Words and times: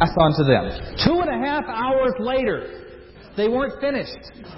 pass 0.00 0.16
on 0.16 0.32
to 0.40 0.44
them. 0.44 0.64
Two 1.04 1.20
and 1.20 1.28
a 1.28 1.38
half 1.46 1.64
hours 1.68 2.14
later, 2.18 2.80
they 3.36 3.48
weren't 3.48 3.80
finished. 3.80 4.16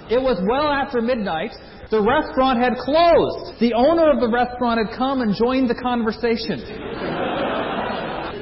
It 0.09 0.21
was 0.21 0.39
well 0.47 0.71
after 0.71 1.01
midnight. 1.01 1.51
The 1.91 2.01
restaurant 2.01 2.59
had 2.59 2.73
closed. 2.79 3.59
The 3.59 3.73
owner 3.75 4.09
of 4.09 4.19
the 4.19 4.31
restaurant 4.31 4.79
had 4.79 4.97
come 4.97 5.21
and 5.21 5.35
joined 5.35 5.69
the 5.69 5.75
conversation. 5.75 6.63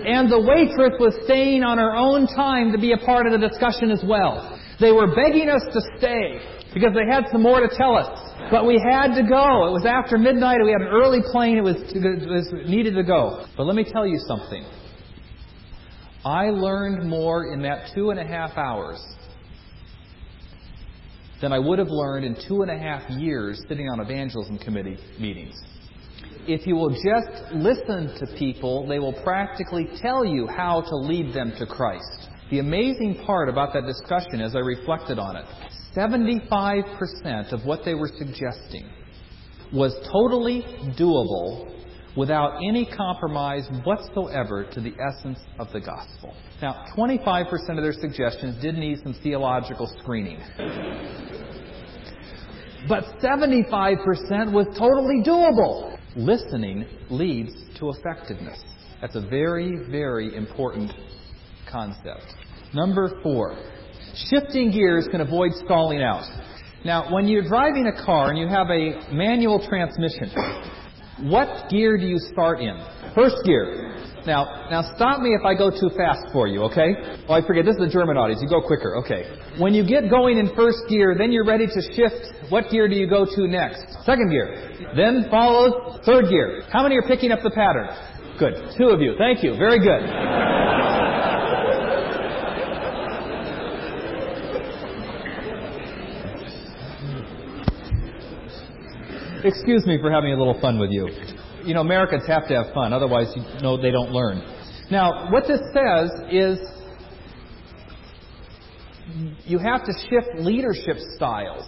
and 0.06 0.32
the 0.32 0.40
waitress 0.40 0.94
was 1.00 1.14
staying 1.26 1.64
on 1.64 1.78
her 1.78 1.96
own 1.96 2.28
time 2.28 2.72
to 2.72 2.78
be 2.78 2.94
a 2.94 2.98
part 2.98 3.26
of 3.26 3.34
the 3.34 3.42
discussion 3.50 3.92
as 3.92 4.04
well. 4.06 4.58
They 4.80 4.92
were 4.92 5.14
begging 5.14 5.50
us 5.50 5.62
to 5.74 5.82
stay 5.98 6.40
because 6.74 6.94
they 6.94 7.06
had 7.06 7.26
some 7.32 7.42
more 7.42 7.60
to 7.60 7.70
tell 7.76 7.98
us. 7.98 8.10
But 8.50 8.66
we 8.66 8.82
had 8.82 9.14
to 9.14 9.22
go. 9.22 9.68
It 9.68 9.74
was 9.74 9.86
after 9.86 10.18
midnight. 10.18 10.58
We 10.64 10.72
had 10.72 10.82
an 10.82 10.90
early 10.90 11.22
plane. 11.32 11.58
It 11.58 11.64
was, 11.64 11.76
it 11.78 12.30
was 12.30 12.50
needed 12.66 12.96
to 12.96 13.04
go. 13.04 13.46
But 13.58 13.66
let 13.66 13.76
me 13.76 13.84
tell 13.84 14.08
you 14.08 14.18
something. 14.28 14.64
I 16.24 16.50
learned 16.50 17.10
more 17.10 17.52
in 17.52 17.62
that 17.64 17.92
two 17.96 18.12
and 18.12 18.20
a 18.20 18.26
half 18.26 18.58
hours 18.58 19.02
than 21.42 21.52
I 21.52 21.58
would 21.58 21.80
have 21.80 21.90
learned 21.90 22.26
in 22.26 22.36
two 22.48 22.62
and 22.62 22.70
a 22.70 22.78
half 22.78 23.10
years 23.10 23.64
sitting 23.68 23.90
on 23.90 24.00
evangelism 24.00 24.60
committee 24.60 24.98
meetings. 25.20 25.56
If 26.48 26.68
you 26.68 26.76
will 26.76 26.90
just 26.90 27.54
listen 27.54 28.16
to 28.20 28.38
people, 28.38 28.88
they 28.88 29.00
will 29.00 29.14
practically 29.24 29.88
tell 30.02 30.24
you 30.24 30.48
how 30.48 30.82
to 30.82 30.96
lead 30.96 31.34
them 31.34 31.54
to 31.58 31.66
Christ. 31.66 32.30
The 32.52 32.60
amazing 32.60 33.24
part 33.26 33.50
about 33.50 33.74
that 33.74 33.86
discussion 33.86 34.42
as 34.42 34.56
I 34.56 34.60
reflected 34.60 35.18
on 35.18 35.36
it, 35.36 35.46
75% 35.96 37.52
of 37.52 37.66
what 37.66 37.84
they 37.84 37.96
were 37.96 38.12
suggesting 38.18 38.90
was 39.74 39.94
totally 40.12 40.62
doable 41.00 41.72
without 42.18 42.58
any 42.58 42.86
compromise 42.86 43.68
whatsoever 43.84 44.66
to 44.74 44.82
the 44.82 44.94
essence 45.10 45.40
of 45.60 45.72
the 45.72 45.80
gospel. 45.80 46.36
Now, 46.62 46.86
25% 46.98 47.48
of 47.70 47.84
their 47.84 47.94
suggestions 47.94 48.62
did 48.62 48.76
need 48.76 49.00
some 49.04 49.16
theological 49.24 49.92
screening. 50.02 50.40
But 52.88 53.04
75% 53.22 54.52
was 54.52 54.68
totally 54.78 55.24
doable. 55.26 55.98
Listening 56.16 56.86
leads 57.10 57.54
to 57.80 57.92
effectiveness. 57.92 58.62
That's 59.00 59.16
a 59.16 59.22
very, 59.22 59.78
very 59.90 60.36
important 60.36 60.92
concept. 61.72 62.26
Number 62.74 63.20
four, 63.24 63.58
shifting 64.30 64.72
gears 64.72 65.08
can 65.10 65.22
avoid 65.22 65.52
stalling 65.66 66.02
out. 66.02 66.26
Now, 66.84 67.14
when 67.14 67.28
you're 67.28 67.48
driving 67.48 67.88
a 67.88 68.06
car 68.06 68.30
and 68.30 68.38
you 68.38 68.48
have 68.48 68.68
a 68.70 69.14
manual 69.14 69.66
transmission, 69.68 70.32
what 71.30 71.70
gear 71.70 71.98
do 71.98 72.06
you 72.06 72.18
start 72.32 72.62
in? 72.62 72.76
First 73.16 73.36
gear. 73.46 73.98
Now, 74.26 74.68
now 74.70 74.94
stop 74.96 75.22
me 75.22 75.34
if 75.34 75.44
I 75.44 75.56
go 75.56 75.72
too 75.72 75.90
fast 75.98 76.32
for 76.32 76.48
you, 76.48 76.62
okay? 76.64 76.94
Oh, 77.28 77.34
I 77.34 77.46
forget. 77.46 77.66
This 77.66 77.74
is 77.74 77.82
the 77.82 77.90
German 77.90 78.18
audience. 78.18 78.42
You 78.42 78.50
go 78.50 78.62
quicker. 78.62 78.98
Okay. 78.98 79.26
When 79.58 79.74
you 79.74 79.86
get 79.86 80.10
going 80.10 80.38
in 80.38 80.54
first 80.56 80.86
gear, 80.88 81.16
then 81.18 81.32
you're 81.32 81.46
ready 81.46 81.66
to 81.66 81.82
shift. 81.96 82.52
What 82.52 82.70
gear 82.70 82.88
do 82.88 82.96
you 82.96 83.10
go 83.10 83.26
to 83.26 83.48
next? 83.48 83.82
Second 84.06 84.30
gear. 84.30 84.94
Then 84.96 85.26
follows 85.30 86.02
third 86.06 86.30
gear. 86.30 86.64
How 86.72 86.84
many 86.84 86.98
are 86.98 87.08
picking 87.08 87.32
up 87.32 87.40
the 87.42 87.52
pattern? 87.52 87.90
Good. 88.38 88.78
Two 88.78 88.90
of 88.90 89.02
you. 89.02 89.16
Thank 89.18 89.44
you. 89.44 89.58
Very 89.58 89.80
good. 89.80 90.81
Excuse 99.44 99.88
me 99.88 99.98
for 100.00 100.12
having 100.12 100.34
a 100.34 100.38
little 100.38 100.60
fun 100.62 100.78
with 100.80 100.92
you. 100.92 101.10
You 101.64 101.74
know, 101.74 101.82
Americans 101.82 102.24
have 102.28 102.48
to 102.48 102.56
have 102.56 102.74
fun, 102.74 102.94
otherwise, 102.94 103.28
you 103.36 103.44
know, 103.62 103.76
they 103.82 103.92
don't 103.92 104.12
learn. 104.12 104.44
Now, 104.92 105.32
what 105.32 105.46
this 105.48 105.62
says 105.74 106.12
is 106.32 106.60
you 109.46 109.58
have 109.58 109.84
to 109.86 109.94
shift 110.10 110.40
leadership 110.40 110.98
styles 111.16 111.66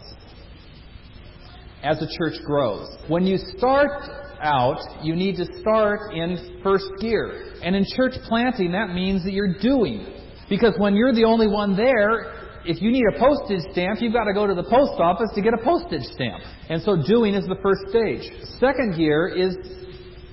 as 1.81 1.99
the 1.99 2.07
church 2.17 2.44
grows. 2.45 2.95
When 3.07 3.25
you 3.25 3.38
start 3.57 4.09
out, 4.40 4.79
you 5.01 5.16
need 5.16 5.35
to 5.38 5.45
start 5.59 6.13
in 6.13 6.59
first 6.63 6.85
gear. 7.00 7.55
And 7.63 7.75
in 7.75 7.85
church 7.95 8.13
planting, 8.28 8.72
that 8.73 8.94
means 8.94 9.23
that 9.23 9.34
you're 9.34 9.57
doing. 9.59 10.13
Because 10.50 10.75
when 10.78 10.95
you're 10.95 11.13
the 11.13 11.23
only 11.23 11.47
one 11.47 11.75
there, 11.75 12.42
if 12.66 12.81
you 12.81 12.91
need 12.91 13.03
a 13.16 13.19
postage 13.19 13.62
stamp, 13.72 14.01
you've 14.01 14.13
got 14.13 14.25
to 14.25 14.34
go 14.34 14.47
to 14.47 14.53
the 14.53 14.63
post 14.63 15.00
office 15.00 15.29
to 15.35 15.41
get 15.41 15.53
a 15.53 15.63
postage 15.63 16.03
stamp. 16.13 16.44
And 16.69 16.81
so 16.81 16.96
doing 16.96 17.34
is 17.34 17.46
the 17.46 17.57
first 17.62 17.90
stage. 17.90 18.31
Second 18.59 18.96
gear 18.97 19.28
is 19.28 19.56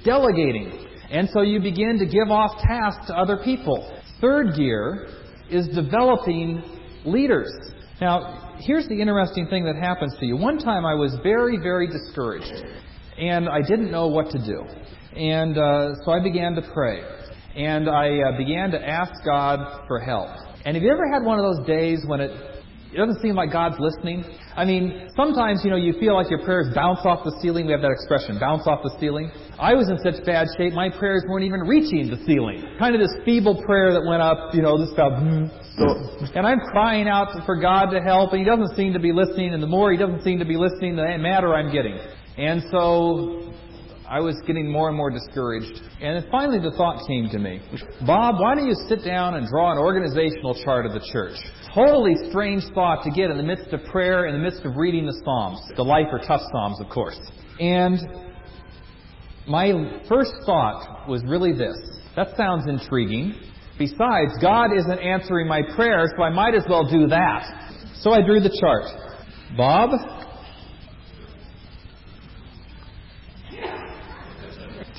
delegating. 0.04 0.86
And 1.10 1.28
so 1.32 1.42
you 1.42 1.60
begin 1.60 1.98
to 1.98 2.06
give 2.06 2.30
off 2.30 2.52
tasks 2.62 3.06
to 3.08 3.14
other 3.16 3.38
people. 3.44 3.92
Third 4.20 4.54
gear 4.56 5.08
is 5.50 5.68
developing 5.68 6.62
leaders. 7.04 7.50
Now, 8.00 8.56
here's 8.60 8.86
the 8.86 9.00
interesting 9.00 9.46
thing 9.48 9.64
that 9.64 9.76
happens 9.76 10.14
to 10.20 10.26
you. 10.26 10.36
One 10.36 10.58
time 10.58 10.86
I 10.86 10.94
was 10.94 11.16
very, 11.22 11.58
very 11.58 11.88
discouraged, 11.88 12.64
and 13.18 13.48
I 13.48 13.60
didn't 13.60 13.90
know 13.90 14.06
what 14.06 14.30
to 14.30 14.38
do. 14.38 14.64
And 15.16 15.58
uh, 15.58 15.94
so 16.04 16.12
I 16.12 16.22
began 16.22 16.54
to 16.54 16.62
pray, 16.72 17.02
and 17.56 17.90
I 17.90 18.18
uh, 18.20 18.38
began 18.38 18.70
to 18.70 18.80
ask 18.80 19.12
God 19.24 19.84
for 19.88 19.98
help. 19.98 20.30
And 20.64 20.76
have 20.76 20.82
you 20.82 20.90
ever 20.92 21.08
had 21.10 21.24
one 21.24 21.38
of 21.38 21.44
those 21.44 21.66
days 21.66 22.04
when 22.06 22.20
it, 22.20 22.30
it 22.92 22.96
doesn't 22.96 23.22
seem 23.22 23.34
like 23.34 23.52
God's 23.52 23.80
listening? 23.80 24.24
I 24.56 24.64
mean, 24.64 25.08
sometimes, 25.16 25.62
you 25.64 25.70
know, 25.70 25.76
you 25.76 25.94
feel 25.98 26.14
like 26.14 26.28
your 26.28 26.44
prayers 26.44 26.74
bounce 26.74 27.00
off 27.04 27.24
the 27.24 27.32
ceiling. 27.40 27.66
We 27.66 27.72
have 27.72 27.80
that 27.80 27.92
expression, 27.92 28.38
bounce 28.38 28.66
off 28.66 28.80
the 28.82 28.92
ceiling. 29.00 29.30
I 29.58 29.72
was 29.74 29.88
in 29.88 29.96
such 30.04 30.24
bad 30.26 30.48
shape, 30.58 30.74
my 30.74 30.90
prayers 30.90 31.24
weren't 31.28 31.44
even 31.44 31.60
reaching 31.60 32.10
the 32.10 32.20
ceiling. 32.26 32.60
Kind 32.78 32.94
of 32.94 33.00
this 33.00 33.16
feeble 33.24 33.62
prayer 33.64 33.92
that 33.92 34.04
went 34.04 34.20
up, 34.20 34.54
you 34.54 34.60
know, 34.60 34.76
this 34.76 34.92
about, 34.92 35.16
hmm, 35.16 35.48
and 36.34 36.46
I'm 36.46 36.60
crying 36.72 37.08
out 37.08 37.28
for 37.46 37.56
God 37.56 37.90
to 37.90 38.00
help, 38.00 38.32
and 38.32 38.40
He 38.40 38.44
doesn't 38.44 38.76
seem 38.76 38.92
to 38.92 39.00
be 39.00 39.12
listening, 39.12 39.54
and 39.54 39.62
the 39.62 39.70
more 39.70 39.92
He 39.92 39.96
doesn't 39.96 40.22
seem 40.22 40.38
to 40.38 40.44
be 40.44 40.56
listening, 40.56 40.96
the 40.96 41.16
madder 41.18 41.54
I'm 41.54 41.72
getting. 41.72 41.98
And 42.36 42.62
so 42.70 43.52
I 44.10 44.18
was 44.18 44.34
getting 44.44 44.68
more 44.68 44.88
and 44.88 44.96
more 44.96 45.08
discouraged. 45.08 45.80
And 46.00 46.26
finally 46.32 46.58
the 46.58 46.72
thought 46.76 47.06
came 47.06 47.28
to 47.30 47.38
me 47.38 47.62
Bob, 48.04 48.40
why 48.40 48.56
don't 48.56 48.66
you 48.66 48.74
sit 48.88 49.04
down 49.04 49.36
and 49.36 49.46
draw 49.46 49.70
an 49.70 49.78
organizational 49.78 50.60
chart 50.64 50.84
of 50.84 50.92
the 50.92 51.08
church? 51.12 51.36
Totally 51.72 52.16
strange 52.28 52.64
thought 52.74 53.04
to 53.04 53.10
get 53.10 53.30
in 53.30 53.36
the 53.36 53.44
midst 53.44 53.72
of 53.72 53.84
prayer, 53.84 54.26
in 54.26 54.34
the 54.34 54.42
midst 54.42 54.64
of 54.64 54.76
reading 54.76 55.06
the 55.06 55.16
Psalms, 55.24 55.60
the 55.76 55.84
life 55.84 56.08
or 56.10 56.18
tough 56.18 56.40
Psalms, 56.50 56.80
of 56.80 56.88
course. 56.88 57.18
And 57.60 58.00
my 59.46 60.00
first 60.08 60.32
thought 60.44 61.08
was 61.08 61.22
really 61.24 61.52
this 61.52 61.76
that 62.16 62.36
sounds 62.36 62.66
intriguing. 62.66 63.34
Besides, 63.78 64.32
God 64.42 64.76
isn't 64.76 64.98
answering 64.98 65.46
my 65.46 65.62
prayers, 65.76 66.10
so 66.16 66.24
I 66.24 66.30
might 66.30 66.54
as 66.54 66.64
well 66.68 66.84
do 66.90 67.06
that. 67.06 67.72
So 68.02 68.10
I 68.10 68.20
drew 68.20 68.40
the 68.40 68.54
chart. 68.60 68.84
Bob, 69.56 69.90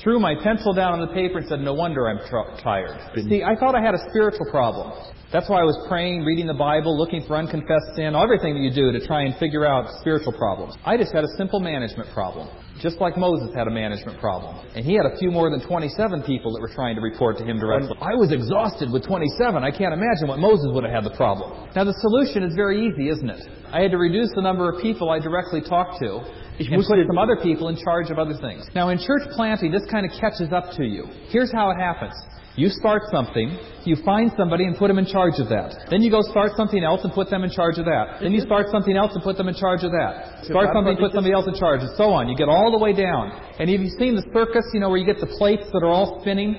threw 0.02 0.18
my 0.18 0.34
pencil 0.42 0.72
down 0.74 0.92
on 0.92 1.00
the 1.00 1.12
paper 1.14 1.38
and 1.38 1.46
said, 1.48 1.60
No 1.60 1.74
wonder 1.74 2.08
I'm 2.08 2.18
tr- 2.28 2.60
tired. 2.62 2.98
See, 3.28 3.42
I 3.42 3.54
thought 3.56 3.74
I 3.74 3.80
had 3.80 3.94
a 3.94 4.02
spiritual 4.10 4.46
problem. 4.50 4.92
That's 5.32 5.48
why 5.48 5.60
I 5.60 5.64
was 5.64 5.78
praying, 5.88 6.28
reading 6.28 6.46
the 6.46 6.52
Bible, 6.52 6.92
looking 6.92 7.24
for 7.24 7.40
unconfessed 7.40 7.96
sin, 7.96 8.12
everything 8.12 8.52
that 8.52 8.60
you 8.60 8.68
do 8.68 8.92
to 8.92 9.00
try 9.06 9.24
and 9.24 9.32
figure 9.40 9.64
out 9.64 9.88
spiritual 10.04 10.36
problems. 10.36 10.76
I 10.84 10.98
just 10.98 11.14
had 11.14 11.24
a 11.24 11.32
simple 11.40 11.58
management 11.58 12.12
problem. 12.12 12.52
Just 12.84 13.00
like 13.00 13.16
Moses 13.16 13.48
had 13.56 13.64
a 13.66 13.70
management 13.70 14.20
problem. 14.20 14.60
And 14.76 14.84
he 14.84 14.92
had 14.92 15.06
a 15.06 15.16
few 15.16 15.30
more 15.30 15.48
than 15.48 15.64
27 15.64 16.22
people 16.24 16.52
that 16.52 16.60
were 16.60 16.72
trying 16.74 16.96
to 16.96 17.00
report 17.00 17.38
to 17.38 17.44
him 17.44 17.58
directly. 17.58 17.96
I 18.02 18.12
was 18.12 18.32
exhausted 18.32 18.92
with 18.92 19.06
27. 19.06 19.64
I 19.64 19.70
can't 19.70 19.94
imagine 19.94 20.28
what 20.28 20.38
Moses 20.38 20.68
would 20.74 20.84
have 20.84 20.92
had 20.92 21.04
the 21.04 21.16
problem. 21.16 21.68
Now 21.74 21.84
the 21.84 21.96
solution 22.04 22.42
is 22.42 22.52
very 22.54 22.84
easy, 22.84 23.08
isn't 23.08 23.30
it? 23.30 23.40
I 23.72 23.80
had 23.80 23.90
to 23.92 23.98
reduce 23.98 24.28
the 24.34 24.42
number 24.42 24.70
of 24.70 24.82
people 24.82 25.08
I 25.08 25.18
directly 25.18 25.62
talked 25.62 25.98
to 26.00 26.20
and 26.60 26.84
put 26.84 26.98
some 27.08 27.18
other 27.18 27.36
people 27.42 27.68
in 27.68 27.76
charge 27.82 28.10
of 28.10 28.18
other 28.18 28.36
things. 28.36 28.68
Now, 28.74 28.90
in 28.90 28.98
church 28.98 29.22
planting, 29.34 29.72
this 29.72 29.82
kind 29.90 30.04
of 30.04 30.12
catches 30.20 30.52
up 30.52 30.76
to 30.76 30.84
you. 30.84 31.08
Here's 31.28 31.50
how 31.50 31.70
it 31.70 31.78
happens. 31.80 32.12
You 32.54 32.68
start 32.68 33.08
something, 33.10 33.56
you 33.84 33.96
find 34.04 34.30
somebody 34.36 34.64
and 34.64 34.76
put 34.76 34.88
them 34.88 34.98
in 34.98 35.06
charge 35.06 35.40
of 35.40 35.48
that. 35.48 35.88
Then 35.88 36.02
you 36.02 36.10
go 36.10 36.20
start 36.20 36.52
something 36.54 36.84
else 36.84 37.00
and 37.02 37.10
put 37.14 37.30
them 37.30 37.44
in 37.44 37.50
charge 37.50 37.78
of 37.78 37.86
that. 37.86 38.20
Then 38.20 38.32
you 38.32 38.42
start 38.42 38.66
something 38.70 38.94
else 38.94 39.12
and 39.14 39.24
put 39.24 39.38
them 39.38 39.48
in 39.48 39.54
charge 39.54 39.84
of 39.84 39.92
that. 39.92 40.44
Start 40.44 40.68
something, 40.76 40.92
and 40.92 41.00
put 41.00 41.16
somebody 41.16 41.32
else 41.32 41.48
in 41.48 41.56
charge, 41.56 41.80
and 41.80 41.96
so 41.96 42.12
on. 42.12 42.28
You 42.28 42.36
get 42.36 42.50
all 42.50 42.70
the 42.70 42.76
way 42.76 42.92
down. 42.92 43.32
And 43.58 43.70
have 43.70 43.80
you 43.80 43.88
seen 43.96 44.16
the 44.16 44.24
circus, 44.36 44.68
you 44.74 44.80
know, 44.80 44.90
where 44.90 44.98
you 44.98 45.08
get 45.08 45.16
the 45.16 45.32
plates 45.40 45.64
that 45.72 45.80
are 45.80 45.88
all 45.88 46.20
spinning? 46.20 46.52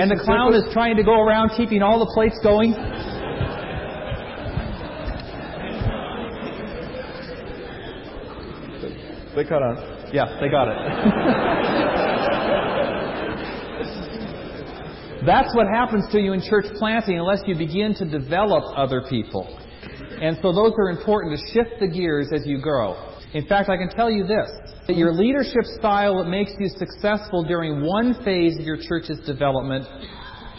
And 0.00 0.10
the 0.10 0.24
clown 0.24 0.54
is 0.54 0.64
trying 0.72 0.96
to 0.96 1.04
go 1.04 1.20
around 1.20 1.52
keeping 1.54 1.82
all 1.82 2.00
the 2.00 2.10
plates 2.16 2.40
going? 2.42 2.72
They 9.34 9.44
caught 9.44 9.62
on. 9.62 10.12
Yeah, 10.12 10.38
they 10.40 10.48
got 10.48 10.68
it. 10.68 10.76
That's 15.24 15.54
what 15.54 15.68
happens 15.68 16.04
to 16.12 16.18
you 16.18 16.32
in 16.32 16.42
church 16.42 16.66
planting 16.78 17.18
unless 17.18 17.40
you 17.46 17.56
begin 17.56 17.94
to 17.94 18.04
develop 18.04 18.64
other 18.76 19.02
people. 19.08 19.46
And 20.20 20.36
so 20.42 20.52
those 20.52 20.72
are 20.78 20.90
important 20.90 21.38
to 21.38 21.52
shift 21.52 21.80
the 21.80 21.86
gears 21.86 22.28
as 22.34 22.42
you 22.44 22.60
grow. 22.60 23.14
In 23.32 23.46
fact, 23.46 23.70
I 23.70 23.76
can 23.76 23.88
tell 23.88 24.10
you 24.10 24.24
this 24.24 24.50
that 24.88 24.96
your 24.96 25.14
leadership 25.14 25.62
style 25.78 26.18
that 26.18 26.28
makes 26.28 26.50
you 26.58 26.68
successful 26.68 27.44
during 27.44 27.86
one 27.86 28.14
phase 28.24 28.58
of 28.58 28.64
your 28.64 28.76
church's 28.76 29.20
development 29.20 29.86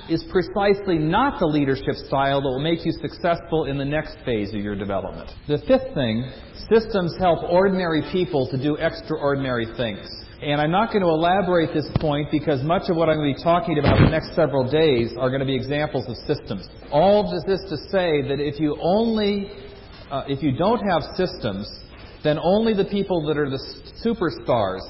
is 0.09 0.23
precisely 0.29 0.97
not 0.97 1.39
the 1.39 1.45
leadership 1.45 1.95
style 2.07 2.41
that 2.41 2.47
will 2.47 2.59
make 2.59 2.85
you 2.85 2.91
successful 2.91 3.65
in 3.65 3.77
the 3.77 3.85
next 3.85 4.17
phase 4.25 4.53
of 4.53 4.61
your 4.61 4.75
development. 4.75 5.31
The 5.47 5.59
fifth 5.67 5.93
thing, 5.93 6.29
systems 6.71 7.15
help 7.19 7.43
ordinary 7.49 8.03
people 8.11 8.47
to 8.51 8.61
do 8.61 8.75
extraordinary 8.75 9.67
things. 9.77 10.07
And 10.41 10.59
I'm 10.59 10.71
not 10.71 10.91
going 10.91 11.03
to 11.03 11.09
elaborate 11.09 11.73
this 11.73 11.89
point 12.01 12.29
because 12.29 12.61
much 12.63 12.89
of 12.89 12.97
what 12.97 13.09
I'm 13.09 13.15
going 13.17 13.33
to 13.33 13.37
be 13.37 13.43
talking 13.43 13.79
about 13.79 13.97
the 13.97 14.09
next 14.09 14.35
several 14.35 14.69
days 14.69 15.13
are 15.17 15.29
going 15.29 15.39
to 15.39 15.45
be 15.45 15.55
examples 15.55 16.05
of 16.09 16.17
systems. 16.27 16.67
All 16.91 17.23
of 17.23 17.45
this 17.47 17.61
to 17.69 17.77
say 17.89 18.21
that 18.27 18.39
if 18.39 18.59
you 18.59 18.77
only, 18.81 19.49
uh, 20.11 20.23
if 20.27 20.43
you 20.43 20.51
don't 20.51 20.81
have 20.85 21.03
systems, 21.15 21.65
then 22.25 22.37
only 22.43 22.73
the 22.73 22.85
people 22.85 23.25
that 23.27 23.37
are 23.37 23.49
the 23.49 23.59
superstars 24.03 24.81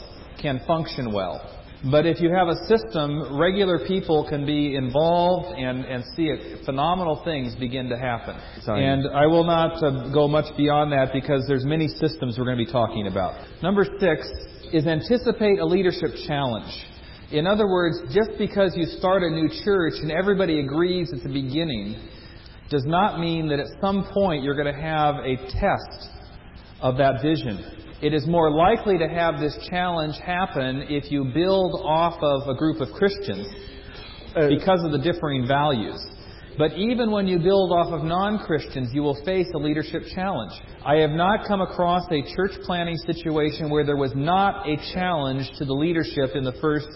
can 0.42 0.60
function 0.66 1.14
well. 1.14 1.63
But 1.92 2.06
if 2.06 2.22
you 2.22 2.32
have 2.32 2.48
a 2.48 2.56
system, 2.66 3.38
regular 3.38 3.86
people 3.86 4.26
can 4.30 4.46
be 4.46 4.76
involved 4.76 5.60
and, 5.60 5.84
and 5.84 6.04
see 6.16 6.28
it, 6.28 6.64
phenomenal 6.66 7.22
things 7.26 7.56
begin 7.56 7.90
to 7.90 7.98
happen. 7.98 8.38
Sorry. 8.62 8.86
And 8.86 9.06
I 9.14 9.28
will 9.28 9.44
not 9.44 9.84
uh, 9.84 10.10
go 10.14 10.30
much 10.30 10.56
beyond 10.56 10.94
that 10.94 11.12
because 11.12 11.44
there's 11.46 11.66
many 11.66 11.90
systems 11.90 12.38
we're 12.38 12.46
going 12.46 12.58
to 12.58 12.66
be 12.66 12.72
talking 12.72 13.08
about. 13.08 13.36
Number 13.62 13.86
six 14.00 14.26
is 14.72 14.88
anticipate 14.88 15.60
a 15.60 15.66
leadership 15.66 16.12
challenge. 16.26 16.72
In 17.32 17.46
other 17.48 17.68
words, 17.68 18.14
just 18.14 18.32
because 18.38 18.74
you 18.78 18.86
start 18.86 19.24
a 19.24 19.30
new 19.30 19.50
church 19.66 19.94
and 20.02 20.12
everybody 20.12 20.62
agrees 20.62 21.12
at 21.12 21.22
the 21.22 21.34
beginning 21.34 21.96
does 22.70 22.86
not 22.86 23.20
mean 23.20 23.50
that 23.50 23.60
at 23.60 23.68
some 23.82 24.08
point 24.14 24.44
you're 24.44 24.56
going 24.56 24.74
to 24.74 24.82
have 24.82 25.16
a 25.16 25.36
test 25.52 26.10
of 26.82 26.98
that 26.98 27.22
vision. 27.22 27.93
It 28.04 28.14
is 28.14 28.28
more 28.28 28.52
likely 28.52 28.98
to 28.98 29.08
have 29.08 29.40
this 29.40 29.58
challenge 29.70 30.16
happen 30.18 30.88
if 30.90 31.10
you 31.10 31.32
build 31.34 31.80
off 31.86 32.22
of 32.22 32.50
a 32.54 32.54
group 32.54 32.82
of 32.82 32.90
Christians 32.92 33.48
because 34.50 34.84
of 34.84 34.92
the 34.92 35.00
differing 35.02 35.48
values. 35.48 36.06
But 36.58 36.74
even 36.74 37.12
when 37.12 37.28
you 37.28 37.40
build 37.40 37.72
off 37.72 37.94
of 37.94 38.04
non 38.04 38.40
Christians, 38.40 38.90
you 38.92 39.04
will 39.04 39.24
face 39.24 39.48
a 39.56 39.58
leadership 39.58 40.04
challenge. 40.14 40.52
I 40.86 40.98
have 40.98 41.12
not 41.12 41.48
come 41.48 41.62
across 41.62 42.04
a 42.12 42.22
church 42.36 42.52
planting 42.66 42.98
situation 42.98 43.70
where 43.70 43.86
there 43.86 43.96
was 43.96 44.12
not 44.14 44.68
a 44.68 44.76
challenge 44.94 45.50
to 45.58 45.64
the 45.64 45.74
leadership 45.74 46.36
in 46.36 46.44
the 46.44 46.58
first 46.60 46.90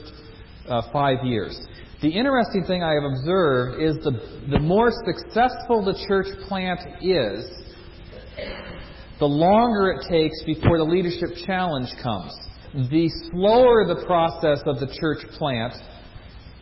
uh, 0.67 0.91
five 0.91 1.23
years. 1.23 1.57
The 2.01 2.09
interesting 2.09 2.65
thing 2.65 2.83
I 2.83 2.95
have 2.95 3.05
observed 3.05 3.81
is 3.81 3.95
the, 4.03 4.49
the 4.51 4.59
more 4.59 4.91
successful 5.05 5.85
the 5.85 5.97
church 6.05 6.27
plant 6.49 6.81
is, 7.01 7.45
the 9.19 9.25
longer 9.25 9.91
it 9.91 10.07
takes 10.09 10.43
before 10.43 10.77
the 10.77 10.83
leadership 10.83 11.29
challenge 11.45 11.89
comes. 12.01 12.33
The 12.73 13.09
slower 13.31 13.85
the 13.87 14.03
process 14.05 14.61
of 14.65 14.79
the 14.79 14.93
church 14.99 15.25
plant, 15.37 15.73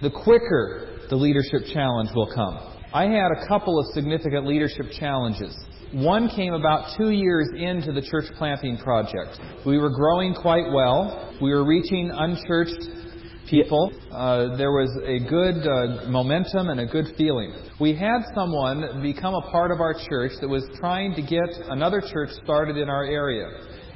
the 0.02 0.10
quicker 0.10 1.00
the 1.10 1.16
leadership 1.16 1.68
challenge 1.74 2.10
will 2.16 2.32
come. 2.34 2.58
I 2.94 3.04
had 3.04 3.32
a 3.32 3.48
couple 3.48 3.78
of 3.78 3.86
significant 3.94 4.48
leadership 4.48 4.86
challenges. 4.98 5.54
One 5.92 6.30
came 6.30 6.54
about 6.54 6.96
two 6.98 7.10
years 7.10 7.50
into 7.56 7.92
the 7.92 8.02
church 8.02 8.26
planting 8.38 8.78
project. 8.78 9.40
We 9.66 9.78
were 9.78 9.90
growing 9.90 10.34
quite 10.34 10.72
well. 10.72 11.36
We 11.42 11.52
were 11.52 11.66
reaching 11.66 12.10
unchurched 12.14 13.05
people. 13.50 13.92
Uh, 14.12 14.56
there 14.58 14.72
was 14.72 14.90
a 15.06 15.20
good 15.30 15.68
uh, 15.68 16.10
momentum 16.10 16.70
and 16.70 16.80
a 16.80 16.86
good 16.86 17.16
feeling. 17.18 17.54
We 17.80 17.96
had 17.96 18.22
someone 18.34 19.02
become 19.02 19.34
a 19.34 19.42
part 19.52 19.72
of 19.72 19.80
our 19.80 19.94
church 20.10 20.32
that 20.42 20.48
was 20.48 20.64
trying 20.80 21.16
to 21.16 21.22
get 21.22 21.50
another 21.70 22.02
church 22.02 22.30
started 22.44 22.78
in 22.78 22.90
our 22.90 23.06
area. 23.06 23.48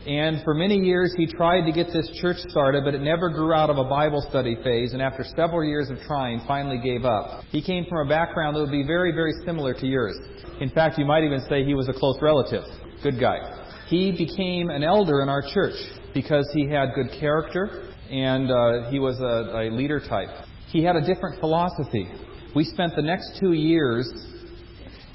And 0.07 0.41
for 0.43 0.53
many 0.53 0.77
years, 0.77 1.13
he 1.17 1.27
tried 1.27 1.65
to 1.65 1.71
get 1.71 1.87
this 1.91 2.09
church 2.21 2.37
started, 2.49 2.83
but 2.85 2.95
it 2.95 3.01
never 3.01 3.29
grew 3.29 3.53
out 3.53 3.69
of 3.69 3.77
a 3.77 3.83
Bible 3.83 4.25
study 4.29 4.55
phase, 4.63 4.93
and 4.93 5.01
after 5.01 5.23
several 5.35 5.63
years 5.63 5.89
of 5.89 5.99
trying, 6.07 6.41
finally 6.47 6.79
gave 6.79 7.03
up. 7.03 7.43
He 7.51 7.61
came 7.61 7.85
from 7.89 8.07
a 8.07 8.09
background 8.09 8.55
that 8.55 8.61
would 8.61 8.71
be 8.71 8.87
very, 8.87 9.11
very 9.11 9.33
similar 9.45 9.73
to 9.73 9.85
yours. 9.85 10.17
In 10.61 10.69
fact, 10.69 10.97
you 10.97 11.05
might 11.05 11.23
even 11.23 11.41
say 11.49 11.65
he 11.65 11.73
was 11.73 11.89
a 11.89 11.93
close 11.93 12.17
relative. 12.21 12.63
Good 13.03 13.19
guy. 13.19 13.37
He 13.87 14.11
became 14.11 14.69
an 14.69 14.83
elder 14.83 15.21
in 15.21 15.29
our 15.29 15.43
church 15.53 15.75
because 16.13 16.49
he 16.53 16.67
had 16.69 16.93
good 16.95 17.11
character, 17.19 17.93
and 18.09 18.51
uh, 18.51 18.89
he 18.89 18.99
was 18.99 19.19
a, 19.19 19.23
a 19.23 19.69
leader 19.71 19.99
type. 19.99 20.29
He 20.67 20.83
had 20.83 20.95
a 20.95 21.01
different 21.01 21.39
philosophy. 21.39 22.09
We 22.55 22.63
spent 22.63 22.95
the 22.95 23.01
next 23.01 23.39
two 23.39 23.53
years 23.53 24.11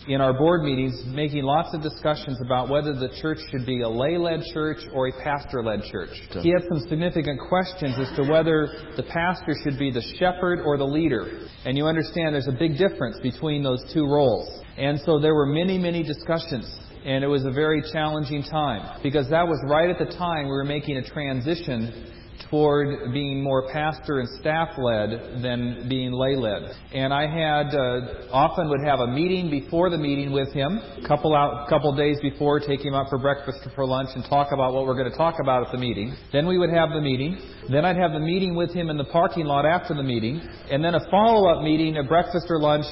in 0.07 0.21
our 0.21 0.35
board 0.35 0.63
meetings 0.63 1.03
making 1.07 1.45
lots 1.45 1.75
of 1.75 1.83
discussions 1.83 2.39
about 2.45 2.69
whether 2.69 2.93
the 2.93 3.09
church 3.23 3.39
should 3.51 3.65
be 3.65 3.81
a 3.81 3.89
lay 3.89 4.19
led 4.19 4.43
church 4.53 4.79
or 4.93 5.09
a 5.09 5.13
pastor 5.23 5.63
led 5.63 5.83
church. 5.91 6.11
He 6.43 6.51
had 6.51 6.63
some 6.69 6.87
significant 6.89 7.41
questions 7.49 7.97
as 7.99 8.15
to 8.17 8.31
whether 8.31 8.69
the 8.97 9.03
pastor 9.05 9.55
should 9.63 9.79
be 9.79 9.91
the 9.91 10.03
shepherd 10.19 10.61
or 10.61 10.77
the 10.77 10.87
leader. 10.87 11.47
And 11.65 11.77
you 11.77 11.87
understand 11.87 12.35
there's 12.35 12.49
a 12.49 12.53
big 12.53 12.77
difference 12.77 13.19
between 13.23 13.63
those 13.63 13.83
two 13.93 14.07
roles. 14.07 14.63
And 14.77 15.01
so 15.07 15.19
there 15.19 15.35
were 15.35 15.47
many, 15.47 15.79
many 15.79 16.03
discussions. 16.03 16.79
And 17.05 17.23
it 17.23 17.29
was 17.29 17.45
a 17.45 17.51
very 17.51 17.83
challenging 17.93 18.43
time 18.43 19.01
because 19.03 19.29
that 19.31 19.47
was 19.47 19.59
right 19.67 19.91
at 19.91 19.99
the 19.99 20.17
time 20.17 20.45
we 20.45 20.53
were 20.53 20.65
making 20.65 20.97
a 20.97 21.03
transition 21.03 22.11
toward 22.55 23.13
being 23.13 23.43
more 23.43 23.69
pastor 23.73 24.21
and 24.21 24.29
staff 24.41 24.69
led 24.79 25.43
than 25.43 25.89
being 25.89 26.13
lay 26.13 26.37
led. 26.37 26.63
And 26.93 27.13
I 27.13 27.27
had 27.27 27.75
uh, 27.75 28.31
often 28.31 28.69
would 28.69 28.83
have 28.87 29.01
a 29.01 29.09
meeting 29.09 29.51
before 29.51 29.91
the 29.91 29.99
meeting 29.99 30.31
with 30.31 30.53
him, 30.53 30.79
a 30.79 31.09
couple 31.09 31.35
out 31.35 31.69
couple 31.69 31.97
days 31.97 32.19
before, 32.23 32.61
take 32.61 32.85
him 32.85 32.95
out 32.95 33.07
for 33.11 33.19
breakfast 33.19 33.59
or 33.67 33.73
for 33.75 33.85
lunch 33.85 34.11
and 34.15 34.25
talk 34.29 34.53
about 34.53 34.73
what 34.73 34.87
we're 34.87 34.95
going 34.95 35.11
to 35.11 35.17
talk 35.17 35.41
about 35.41 35.67
at 35.67 35.73
the 35.73 35.79
meeting. 35.79 36.15
Then 36.33 36.47
we 36.47 36.57
would 36.57 36.71
have 36.71 36.91
the 36.91 37.01
meeting. 37.01 37.41
Then 37.69 37.85
I'd 37.85 37.97
have 37.97 38.13
the 38.13 38.21
meeting 38.21 38.55
with 38.55 38.73
him 38.73 38.89
in 38.89 38.99
the 38.99 39.05
parking 39.07 39.47
lot 39.47 39.67
after 39.67 39.93
the 39.93 40.05
meeting, 40.05 40.41
and 40.71 40.85
then 40.85 40.95
a 40.95 41.01
follow 41.11 41.51
up 41.51 41.65
meeting, 41.65 41.97
a 41.97 42.05
breakfast 42.05 42.47
or 42.51 42.61
lunch 42.61 42.85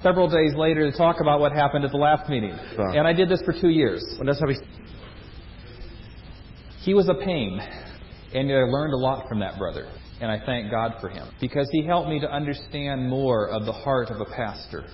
several 0.00 0.28
days 0.28 0.54
later 0.54 0.88
to 0.88 0.96
talk 0.96 1.16
about 1.20 1.40
what 1.40 1.50
happened 1.50 1.84
at 1.84 1.90
the 1.90 1.98
last 1.98 2.30
meeting. 2.30 2.56
Wow. 2.78 2.92
And 2.94 3.04
I 3.04 3.12
did 3.12 3.28
this 3.28 3.42
for 3.44 3.52
two 3.52 3.70
years. 3.70 4.04
Und 4.20 4.26
das 4.26 4.38
habe 4.40 4.52
ich. 4.52 4.58
He 6.82 6.94
was 6.94 7.08
a 7.08 7.14
pain. 7.14 7.60
And 8.34 8.50
I 8.50 8.64
learned 8.64 8.92
a 8.92 8.98
lot 8.98 9.28
from 9.28 9.40
that 9.40 9.58
brother. 9.58 9.90
And 10.20 10.30
I 10.30 10.44
thank 10.44 10.70
God 10.70 10.94
for 11.00 11.08
him. 11.08 11.28
Because 11.40 11.68
he 11.70 11.84
helped 11.84 12.08
me 12.08 12.20
to 12.20 12.30
understand 12.30 13.08
more 13.08 13.48
of 13.48 13.64
the 13.64 13.72
heart 13.72 14.10
of 14.10 14.20
a 14.20 14.24
pastor. 14.24 14.84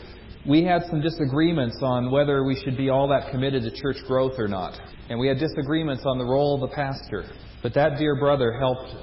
We 0.46 0.62
had 0.62 0.82
some 0.90 1.00
disagreements 1.00 1.78
on 1.82 2.10
whether 2.10 2.44
we 2.44 2.60
should 2.62 2.76
be 2.76 2.90
all 2.90 3.08
that 3.08 3.31
committed 3.31 3.62
to 3.62 3.70
church 3.70 3.96
growth 4.06 4.34
or 4.38 4.46
not. 4.46 4.78
And 5.08 5.19
we 5.19 5.26
had 5.26 5.38
disagreements 5.38 6.04
on 6.06 6.19
the 6.19 6.25
role 6.25 6.62
of 6.62 6.69
the 6.69 6.75
pastor. 6.76 7.25
But 7.62 7.72
that 7.75 7.98
dear 7.98 8.16
brother 8.16 8.52
helped, 8.52 8.94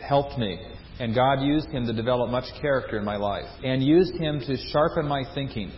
helped 0.00 0.38
me. 0.38 0.58
And 1.00 1.12
God 1.14 1.42
used 1.42 1.68
him 1.70 1.86
to 1.86 1.92
develop 1.92 2.30
much 2.30 2.44
character 2.60 2.96
in 2.96 3.04
my 3.04 3.16
life. 3.16 3.48
And 3.64 3.82
used 3.82 4.14
him 4.14 4.40
to 4.46 4.56
sharpen 4.70 5.08
my 5.08 5.24
thinking. 5.34 5.72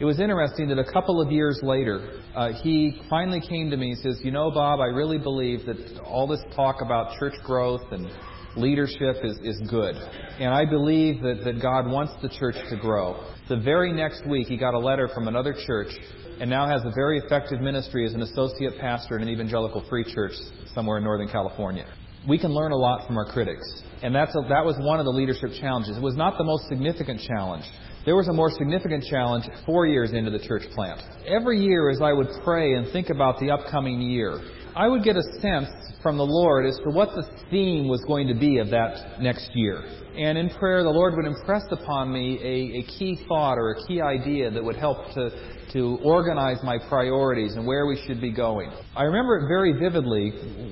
It 0.00 0.06
was 0.06 0.18
interesting 0.18 0.68
that 0.68 0.78
a 0.78 0.92
couple 0.92 1.20
of 1.20 1.30
years 1.30 1.60
later, 1.62 2.22
uh, 2.34 2.54
he 2.62 3.02
finally 3.10 3.42
came 3.46 3.68
to 3.68 3.76
me 3.76 3.90
and 3.90 3.98
says, 4.00 4.18
You 4.24 4.30
know, 4.30 4.50
Bob, 4.50 4.80
I 4.80 4.86
really 4.86 5.18
believe 5.18 5.66
that 5.66 6.00
all 6.06 6.26
this 6.26 6.40
talk 6.56 6.76
about 6.80 7.18
church 7.18 7.34
growth 7.44 7.82
and 7.92 8.10
leadership 8.56 9.16
is, 9.22 9.38
is 9.42 9.60
good. 9.68 9.96
And 10.38 10.54
I 10.54 10.64
believe 10.64 11.20
that, 11.20 11.42
that 11.44 11.60
God 11.60 11.86
wants 11.86 12.14
the 12.22 12.30
church 12.30 12.54
to 12.70 12.78
grow. 12.78 13.22
The 13.50 13.58
very 13.58 13.92
next 13.92 14.26
week, 14.26 14.48
he 14.48 14.56
got 14.56 14.72
a 14.72 14.78
letter 14.78 15.06
from 15.12 15.28
another 15.28 15.54
church 15.66 15.92
and 16.40 16.48
now 16.48 16.66
has 16.66 16.80
a 16.86 16.92
very 16.94 17.18
effective 17.18 17.60
ministry 17.60 18.06
as 18.06 18.14
an 18.14 18.22
associate 18.22 18.78
pastor 18.80 19.16
in 19.18 19.22
an 19.22 19.28
evangelical 19.28 19.84
free 19.90 20.10
church 20.14 20.32
somewhere 20.74 20.96
in 20.96 21.04
Northern 21.04 21.28
California. 21.28 21.84
We 22.26 22.38
can 22.38 22.54
learn 22.54 22.72
a 22.72 22.76
lot 22.76 23.06
from 23.06 23.18
our 23.18 23.30
critics. 23.30 23.82
And 24.02 24.14
that's 24.14 24.34
a, 24.34 24.40
that 24.48 24.64
was 24.64 24.76
one 24.78 24.98
of 24.98 25.04
the 25.04 25.12
leadership 25.12 25.50
challenges. 25.60 25.98
It 25.98 26.02
was 26.02 26.16
not 26.16 26.38
the 26.38 26.44
most 26.44 26.68
significant 26.70 27.20
challenge. 27.20 27.64
There 28.06 28.16
was 28.16 28.28
a 28.28 28.32
more 28.32 28.50
significant 28.50 29.04
challenge 29.04 29.44
four 29.66 29.86
years 29.86 30.12
into 30.12 30.30
the 30.30 30.38
church 30.38 30.62
plant. 30.74 31.02
Every 31.26 31.62
year, 31.62 31.90
as 31.90 32.00
I 32.00 32.14
would 32.14 32.28
pray 32.42 32.72
and 32.74 32.90
think 32.92 33.10
about 33.10 33.38
the 33.38 33.50
upcoming 33.50 34.00
year, 34.00 34.40
I 34.74 34.88
would 34.88 35.04
get 35.04 35.16
a 35.16 35.22
sense 35.42 35.68
from 36.02 36.16
the 36.16 36.24
Lord 36.24 36.64
as 36.64 36.78
to 36.78 36.90
what 36.90 37.10
the 37.10 37.28
theme 37.50 37.88
was 37.88 38.02
going 38.06 38.26
to 38.28 38.34
be 38.34 38.56
of 38.56 38.70
that 38.70 39.20
next 39.20 39.50
year. 39.54 39.82
And 40.16 40.38
in 40.38 40.48
prayer, 40.48 40.82
the 40.82 40.88
Lord 40.88 41.14
would 41.14 41.26
impress 41.26 41.64
upon 41.70 42.10
me 42.10 42.38
a, 42.42 42.78
a 42.78 42.82
key 42.98 43.18
thought 43.28 43.58
or 43.58 43.72
a 43.72 43.86
key 43.86 44.00
idea 44.00 44.50
that 44.50 44.64
would 44.64 44.76
help 44.76 45.12
to, 45.12 45.30
to 45.74 45.98
organize 46.02 46.56
my 46.62 46.78
priorities 46.88 47.54
and 47.56 47.66
where 47.66 47.84
we 47.84 48.02
should 48.06 48.20
be 48.20 48.32
going. 48.32 48.72
I 48.96 49.02
remember 49.02 49.36
it 49.40 49.48
very 49.48 49.74
vividly 49.78 50.30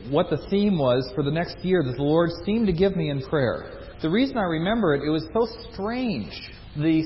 what 0.08 0.30
the 0.30 0.38
theme 0.48 0.78
was 0.78 1.10
for 1.14 1.22
the 1.22 1.30
next 1.30 1.58
year 1.62 1.82
that 1.82 1.96
the 1.96 2.02
Lord 2.02 2.30
seemed 2.46 2.68
to 2.68 2.72
give 2.72 2.96
me 2.96 3.10
in 3.10 3.20
prayer. 3.20 3.84
The 4.00 4.08
reason 4.08 4.38
I 4.38 4.44
remember 4.44 4.94
it, 4.94 5.02
it 5.06 5.10
was 5.10 5.26
so 5.34 5.46
strange 5.72 6.32
the, 6.78 7.04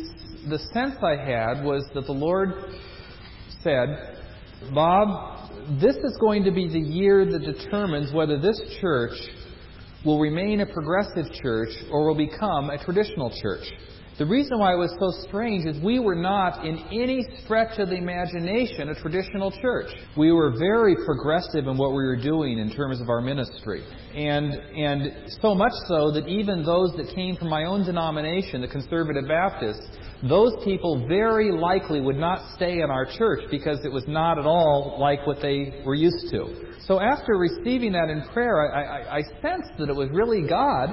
the 0.49 0.59
sense 0.73 0.97
I 1.03 1.17
had 1.17 1.65
was 1.65 1.85
that 1.95 2.07
the 2.07 2.13
Lord 2.13 2.51
said, 3.63 4.19
Bob, 4.75 5.51
this 5.81 5.97
is 5.97 6.19
going 6.21 6.45
to 6.45 6.51
be 6.51 6.69
the 6.69 6.81
year 6.81 7.25
that 7.25 7.41
determines 7.41 8.13
whether 8.13 8.39
this 8.39 8.61
church 8.81 9.19
will 10.05 10.21
remain 10.21 10.61
a 10.61 10.67
progressive 10.67 11.33
church 11.43 11.71
or 11.91 12.07
will 12.07 12.17
become 12.17 12.71
a 12.71 12.79
traditional 12.85 13.33
church. 13.43 13.65
The 14.19 14.27
reason 14.27 14.59
why 14.59 14.75
it 14.75 14.77
was 14.77 14.95
so 15.01 15.27
strange 15.27 15.65
is 15.65 15.83
we 15.83 15.99
were 15.99 16.15
not, 16.15 16.67
in 16.67 16.79
any 16.93 17.25
stretch 17.43 17.79
of 17.79 17.89
the 17.89 17.97
imagination, 17.97 18.91
a 18.91 18.95
traditional 18.95 19.51
church. 19.51 19.91
We 20.19 20.33
were 20.33 20.55
very 20.59 20.95
progressive 21.07 21.67
in 21.67 21.79
what 21.79 21.91
we 21.91 22.05
were 22.05 22.21
doing 22.21 22.59
in 22.59 22.71
terms 22.71 23.01
of 23.01 23.09
our 23.09 23.23
ministry. 23.23 23.83
And, 24.15 24.53
and 24.53 25.33
so 25.41 25.55
much 25.55 25.73
so 25.89 26.13
that 26.13 26.29
even 26.29 26.63
those 26.63 26.93
that 26.99 27.15
came 27.15 27.37
from 27.37 27.49
my 27.49 27.65
own 27.65 27.87
denomination, 27.87 28.61
the 28.61 28.69
Conservative 28.69 29.27
Baptists, 29.27 29.89
those 30.29 30.53
people 30.63 31.07
very 31.09 31.51
likely 31.51 32.01
would 32.03 32.19
not 32.19 32.55
stay 32.55 32.83
in 32.83 32.91
our 32.91 33.07
church 33.17 33.45
because 33.51 33.79
it 33.83 33.91
was 33.91 34.05
not 34.07 34.39
at 34.39 34.45
all 34.45 34.99
like 35.01 35.27
what 35.27 35.41
they 35.41 35.83
were 35.87 35.95
used 35.95 36.31
to. 36.31 36.71
So 36.87 37.01
after 37.01 37.39
receiving 37.39 37.93
that 37.93 38.11
in 38.11 38.29
prayer, 38.33 38.73
I, 38.73 38.83
I, 38.83 39.17
I 39.17 39.23
sensed 39.41 39.79
that 39.79 39.89
it 39.89 39.97
was 39.97 40.11
really 40.13 40.47
God, 40.47 40.91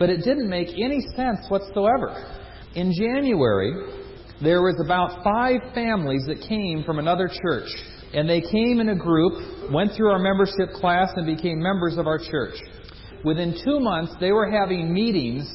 but 0.00 0.08
it 0.08 0.24
didn't 0.24 0.48
make 0.48 0.68
any 0.70 1.00
sense 1.14 1.38
whatsoever. 1.48 2.08
In 2.74 2.90
January, 2.98 3.74
there 4.42 4.62
was 4.62 4.80
about 4.82 5.22
five 5.22 5.60
families 5.74 6.24
that 6.26 6.40
came 6.48 6.82
from 6.84 6.98
another 6.98 7.28
church. 7.28 7.68
And 8.14 8.28
they 8.28 8.40
came 8.40 8.80
in 8.80 8.88
a 8.88 8.96
group, 8.96 9.70
went 9.70 9.92
through 9.92 10.10
our 10.10 10.18
membership 10.18 10.72
class, 10.74 11.10
and 11.14 11.26
became 11.26 11.60
members 11.62 11.98
of 11.98 12.06
our 12.06 12.18
church. 12.18 12.56
Within 13.24 13.54
two 13.62 13.78
months, 13.78 14.14
they 14.18 14.32
were 14.32 14.50
having 14.50 14.92
meetings, 14.92 15.46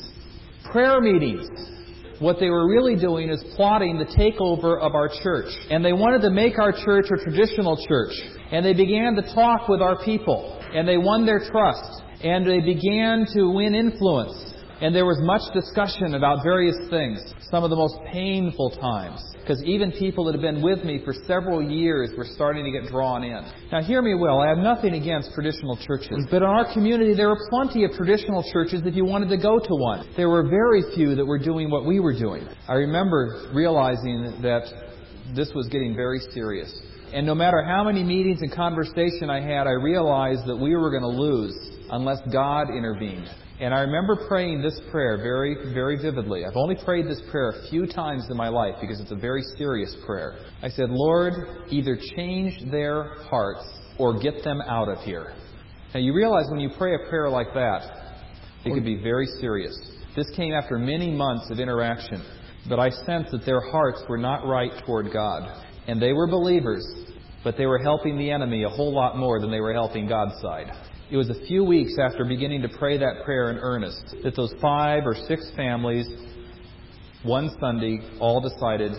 prayer 0.72 1.02
meetings. 1.02 1.48
What 2.20 2.40
they 2.40 2.50
were 2.50 2.70
really 2.70 2.96
doing 2.96 3.30
is 3.30 3.44
plotting 3.56 3.98
the 3.98 4.06
takeover 4.06 4.80
of 4.80 4.94
our 4.94 5.10
church. 5.24 5.52
And 5.72 5.84
they 5.84 5.92
wanted 5.92 6.22
to 6.22 6.30
make 6.30 6.60
our 6.60 6.72
church 6.72 7.08
a 7.12 7.22
traditional 7.24 7.84
church. 7.88 8.14
And 8.52 8.64
they 8.64 8.74
began 8.74 9.16
to 9.16 9.34
talk 9.34 9.68
with 9.68 9.82
our 9.82 10.02
people. 10.06 10.62
And 10.74 10.88
they 10.88 10.98
won 10.98 11.26
their 11.26 11.40
trust. 11.40 12.04
And 12.24 12.46
they 12.46 12.60
began 12.60 13.26
to 13.34 13.50
win 13.52 13.76
influence. 13.76 14.54
And 14.82 14.94
there 14.94 15.06
was 15.06 15.18
much 15.22 15.42
discussion 15.54 16.16
about 16.16 16.44
various 16.44 16.76
things. 16.90 17.24
Some 17.50 17.64
of 17.64 17.70
the 17.70 17.76
most 17.78 17.96
painful 18.12 18.72
times. 18.72 19.22
Because 19.40 19.64
even 19.64 19.92
people 19.92 20.26
that 20.26 20.34
had 20.34 20.42
been 20.42 20.62
with 20.62 20.84
me 20.84 21.02
for 21.06 21.14
several 21.28 21.62
years 21.62 22.10
were 22.18 22.26
starting 22.26 22.66
to 22.66 22.72
get 22.72 22.90
drawn 22.92 23.24
in. 23.24 23.46
Now, 23.72 23.82
hear 23.82 24.02
me 24.02 24.16
well. 24.16 24.42
I 24.42 24.50
have 24.50 24.58
nothing 24.58 24.96
against 24.96 25.32
traditional 25.34 25.78
churches. 25.78 26.26
But 26.30 26.38
in 26.38 26.50
our 26.50 26.74
community, 26.74 27.14
there 27.14 27.30
were 27.30 27.40
plenty 27.50 27.86
of 27.86 27.92
traditional 27.92 28.44
churches 28.52 28.82
if 28.84 28.96
you 28.96 29.06
wanted 29.06 29.30
to 29.30 29.38
go 29.38 29.60
to 29.60 29.76
one. 29.76 30.10
There 30.18 30.30
were 30.30 30.50
very 30.50 30.82
few 30.96 31.16
that 31.16 31.26
were 31.26 31.40
doing 31.40 31.70
what 31.70 31.86
we 31.86 32.00
were 32.00 32.18
doing. 32.18 32.48
I 32.68 32.74
remember 32.74 33.50
realizing 33.54 34.42
that 34.42 34.64
this 35.36 35.52
was 35.54 35.68
getting 35.68 35.96
very 35.96 36.20
serious. 36.34 36.74
And 37.14 37.26
no 37.26 37.36
matter 37.36 37.64
how 37.64 37.84
many 37.84 38.04
meetings 38.04 38.42
and 38.42 38.52
conversation 38.52 39.30
I 39.30 39.42
had, 39.42 39.68
I 39.68 39.72
realized 39.72 40.46
that 40.48 40.58
we 40.58 40.76
were 40.76 40.90
going 40.90 41.04
to 41.04 41.22
lose 41.22 41.56
unless 41.92 42.20
God 42.32 42.70
intervened. 42.70 43.30
And 43.60 43.74
I 43.74 43.80
remember 43.80 44.28
praying 44.28 44.62
this 44.62 44.80
prayer 44.92 45.18
very, 45.18 45.56
very 45.74 45.96
vividly. 46.02 46.44
I've 46.44 46.58
only 46.58 46.76
prayed 46.84 47.06
this 47.06 47.22
prayer 47.32 47.52
a 47.52 47.70
few 47.70 47.88
times 47.88 48.28
in 48.30 48.36
my 48.36 48.50
life 48.50 48.76
because 48.82 49.00
it's 49.00 49.12
a 49.12 49.16
very 49.16 49.44
serious 49.58 49.96
prayer. 50.06 50.36
I 50.62 50.68
said, 50.68 50.90
Lord, 50.90 51.34
either 51.70 51.98
change 52.18 52.70
their 52.70 53.16
hearts 53.30 53.66
or 53.98 54.20
get 54.20 54.44
them 54.44 54.60
out 54.62 54.90
of 54.90 54.98
here. 55.06 55.34
Now 55.94 56.02
you 56.02 56.14
realize 56.14 56.48
when 56.50 56.60
you 56.60 56.70
pray 56.78 56.96
a 56.96 57.10
prayer 57.10 57.30
like 57.30 57.54
that, 57.54 58.16
it 58.66 58.74
can 58.74 58.84
be 58.84 59.02
very 59.02 59.28
serious. 59.40 59.74
This 60.18 60.30
came 60.36 60.54
after 60.54 60.78
many 60.78 61.12
months 61.12 61.50
of 61.50 61.60
interaction, 61.60 62.22
but 62.68 62.80
I 62.80 62.90
sensed 62.90 63.32
that 63.32 63.46
their 63.46 63.62
hearts 63.62 64.04
were 64.10 64.18
not 64.18 64.46
right 64.46 64.72
toward 64.86 65.14
God. 65.14 65.64
And 65.88 66.02
they 66.02 66.14
were 66.14 66.28
believers, 66.28 66.86
but 67.44 67.58
they 67.58 67.66
were 67.66 67.80
helping 67.80 68.18
the 68.18 68.32
enemy 68.32 68.64
a 68.64 68.70
whole 68.70 68.94
lot 68.94 69.18
more 69.18 69.40
than 69.40 69.52
they 69.52 69.62
were 69.62 69.74
helping 69.74 70.08
God's 70.08 70.40
side. 70.42 70.72
It 71.12 71.18
was 71.18 71.30
a 71.30 71.46
few 71.46 71.64
weeks 71.64 71.94
after 72.00 72.26
beginning 72.26 72.64
to 72.64 72.70
pray 72.70 72.98
that 72.98 73.24
prayer 73.24 73.52
in 73.52 73.58
earnest 73.58 74.16
that 74.24 74.36
those 74.36 74.54
five 74.60 75.04
or 75.06 75.16
six 75.28 75.52
families, 75.56 76.08
one 77.22 77.52
Sunday, 77.60 78.00
all 78.20 78.42
decided 78.42 78.94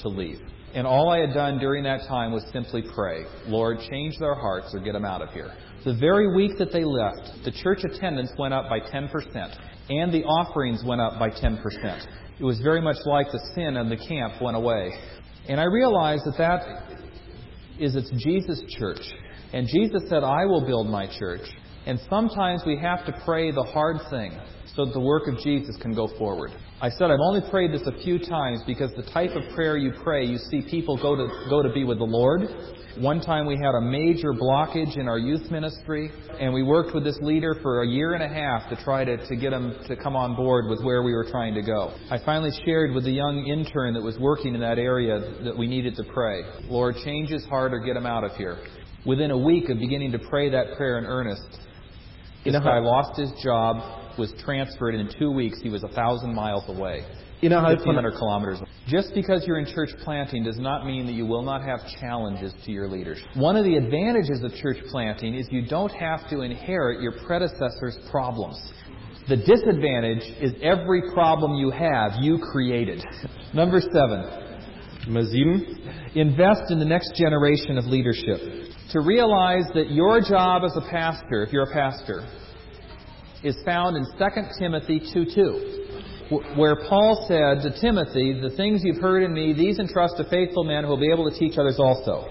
to 0.00 0.08
leave. 0.08 0.40
And 0.74 0.86
all 0.86 1.10
I 1.10 1.18
had 1.18 1.34
done 1.34 1.58
during 1.58 1.84
that 1.84 2.08
time 2.08 2.32
was 2.32 2.44
simply 2.52 2.82
pray, 2.94 3.24
Lord, 3.46 3.78
change 3.90 4.18
their 4.18 4.34
hearts 4.34 4.74
or 4.74 4.80
get 4.80 4.92
them 4.92 5.04
out 5.04 5.22
of 5.22 5.30
here. 5.30 5.52
The 5.84 5.94
very 5.94 6.34
week 6.34 6.52
that 6.58 6.72
they 6.72 6.82
left, 6.82 7.44
the 7.44 7.52
church 7.52 7.84
attendance 7.84 8.30
went 8.38 8.54
up 8.54 8.70
by 8.70 8.80
10%, 8.80 9.08
and 9.90 10.12
the 10.12 10.24
offerings 10.24 10.82
went 10.84 11.00
up 11.00 11.18
by 11.18 11.28
10%. 11.28 11.60
It 12.40 12.44
was 12.44 12.58
very 12.60 12.80
much 12.80 12.96
like 13.04 13.30
the 13.30 13.52
sin 13.54 13.76
of 13.76 13.88
the 13.88 13.98
camp 14.08 14.40
went 14.42 14.56
away. 14.56 14.90
And 15.48 15.60
I 15.60 15.64
realized 15.64 16.22
that 16.26 16.38
that 16.38 16.62
is 17.78 17.96
it's 17.96 18.10
Jesus' 18.24 18.62
church. 18.78 19.02
And 19.52 19.68
Jesus 19.68 20.02
said, 20.08 20.24
I 20.24 20.46
will 20.46 20.64
build 20.66 20.88
my 20.88 21.06
church. 21.18 21.46
And 21.86 22.00
sometimes 22.08 22.62
we 22.66 22.78
have 22.78 23.04
to 23.06 23.12
pray 23.24 23.50
the 23.50 23.62
hard 23.62 23.98
thing 24.10 24.38
so 24.76 24.84
that 24.84 24.92
the 24.92 25.00
work 25.00 25.28
of 25.28 25.38
Jesus 25.38 25.76
can 25.80 25.94
go 25.94 26.08
forward. 26.18 26.50
I 26.80 26.90
said 26.90 27.10
I've 27.10 27.20
only 27.20 27.40
prayed 27.50 27.72
this 27.72 27.86
a 27.86 28.02
few 28.02 28.18
times 28.18 28.60
because 28.66 28.90
the 28.96 29.08
type 29.10 29.30
of 29.30 29.42
prayer 29.54 29.76
you 29.76 29.92
pray, 30.02 30.24
you 30.24 30.38
see 30.38 30.62
people 30.68 30.96
go 30.96 31.14
to 31.14 31.28
go 31.48 31.62
to 31.62 31.72
be 31.72 31.84
with 31.84 31.98
the 31.98 32.04
Lord. 32.04 32.42
One 32.98 33.20
time 33.20 33.46
we 33.46 33.56
had 33.56 33.74
a 33.74 33.80
major 33.80 34.32
blockage 34.32 34.96
in 34.96 35.08
our 35.08 35.18
youth 35.18 35.50
ministry, 35.50 36.12
and 36.38 36.54
we 36.54 36.62
worked 36.62 36.94
with 36.94 37.02
this 37.02 37.18
leader 37.22 37.56
for 37.60 37.82
a 37.82 37.88
year 37.88 38.14
and 38.14 38.22
a 38.22 38.28
half 38.28 38.68
to 38.70 38.76
try 38.84 39.04
to, 39.04 39.16
to 39.26 39.36
get 39.36 39.52
him 39.52 39.74
to 39.88 39.96
come 39.96 40.14
on 40.14 40.36
board 40.36 40.66
with 40.68 40.80
where 40.84 41.02
we 41.02 41.12
were 41.12 41.26
trying 41.28 41.54
to 41.54 41.62
go. 41.62 41.92
I 42.10 42.18
finally 42.24 42.52
shared 42.64 42.92
with 42.92 43.04
the 43.04 43.10
young 43.10 43.46
intern 43.46 43.94
that 43.94 44.02
was 44.02 44.16
working 44.20 44.54
in 44.54 44.60
that 44.60 44.78
area 44.78 45.18
that 45.42 45.56
we 45.56 45.66
needed 45.66 45.96
to 45.96 46.04
pray. 46.04 46.42
Lord, 46.68 46.94
change 47.04 47.30
his 47.30 47.44
heart 47.46 47.74
or 47.74 47.80
get 47.80 47.96
him 47.96 48.06
out 48.06 48.22
of 48.22 48.32
here. 48.36 48.58
Within 49.04 49.32
a 49.32 49.38
week 49.38 49.70
of 49.70 49.78
beginning 49.78 50.12
to 50.12 50.18
pray 50.18 50.50
that 50.50 50.76
prayer 50.76 50.98
in 50.98 51.04
earnest, 51.04 51.58
this 52.44 52.54
guy 52.54 52.78
lost 52.78 53.18
his 53.18 53.32
job, 53.42 54.03
was 54.18 54.32
transferred, 54.44 54.94
and 54.94 55.08
in 55.08 55.18
two 55.18 55.30
weeks 55.30 55.60
he 55.62 55.68
was 55.68 55.82
a 55.82 55.88
thousand 55.88 56.34
miles 56.34 56.64
away. 56.68 57.04
Innerhalb 57.42 57.84
von 57.84 57.96
1,500 57.96 58.12
kilometers. 58.16 58.62
Just 58.86 59.12
because 59.14 59.44
you're 59.46 59.58
in 59.58 59.66
church 59.66 59.90
planting 60.02 60.44
does 60.44 60.58
not 60.58 60.86
mean 60.86 61.04
that 61.06 61.12
you 61.12 61.26
will 61.26 61.42
not 61.42 61.62
have 61.62 61.80
challenges 62.00 62.54
to 62.64 62.72
your 62.72 62.88
leaders. 62.88 63.22
One 63.34 63.56
of 63.56 63.64
the 63.64 63.76
advantages 63.76 64.42
of 64.42 64.54
church 64.54 64.78
planting 64.90 65.34
is 65.34 65.46
you 65.50 65.66
don't 65.66 65.92
have 65.92 66.28
to 66.30 66.40
inherit 66.40 67.02
your 67.02 67.12
predecessor's 67.26 67.98
problems. 68.10 68.56
The 69.28 69.36
disadvantage 69.36 70.22
is 70.40 70.52
every 70.62 71.02
problem 71.12 71.54
you 71.54 71.70
have, 71.70 72.12
you 72.20 72.38
created. 72.52 73.02
Number 73.52 73.80
seven, 73.80 74.44
Nummer 75.06 75.24
sieben. 75.30 76.10
invest 76.14 76.70
in 76.70 76.78
the 76.78 76.84
next 76.84 77.14
generation 77.14 77.76
of 77.78 77.84
leadership. 77.86 78.40
To 78.92 79.00
realize 79.00 79.64
that 79.74 79.90
your 79.90 80.20
job 80.20 80.62
as 80.64 80.76
a 80.76 80.90
pastor, 80.90 81.42
if 81.42 81.52
you're 81.52 81.70
a 81.70 81.72
pastor, 81.72 82.26
is 83.44 83.56
found 83.64 83.96
in 83.96 84.04
2 84.18 84.58
Timothy 84.58 85.00
2:2, 85.00 86.30
wh- 86.30 86.58
where 86.58 86.76
Paul 86.88 87.26
said 87.28 87.62
to 87.62 87.70
Timothy, 87.80 88.32
"The 88.32 88.50
things 88.50 88.82
you've 88.82 89.00
heard 89.00 89.22
in 89.22 89.32
me, 89.32 89.52
these 89.52 89.78
entrust 89.78 90.16
to 90.16 90.24
faithful 90.24 90.64
men 90.64 90.84
who 90.84 90.90
will 90.90 90.96
be 90.96 91.10
able 91.12 91.30
to 91.30 91.36
teach 91.36 91.58
others 91.58 91.78
also." 91.78 92.26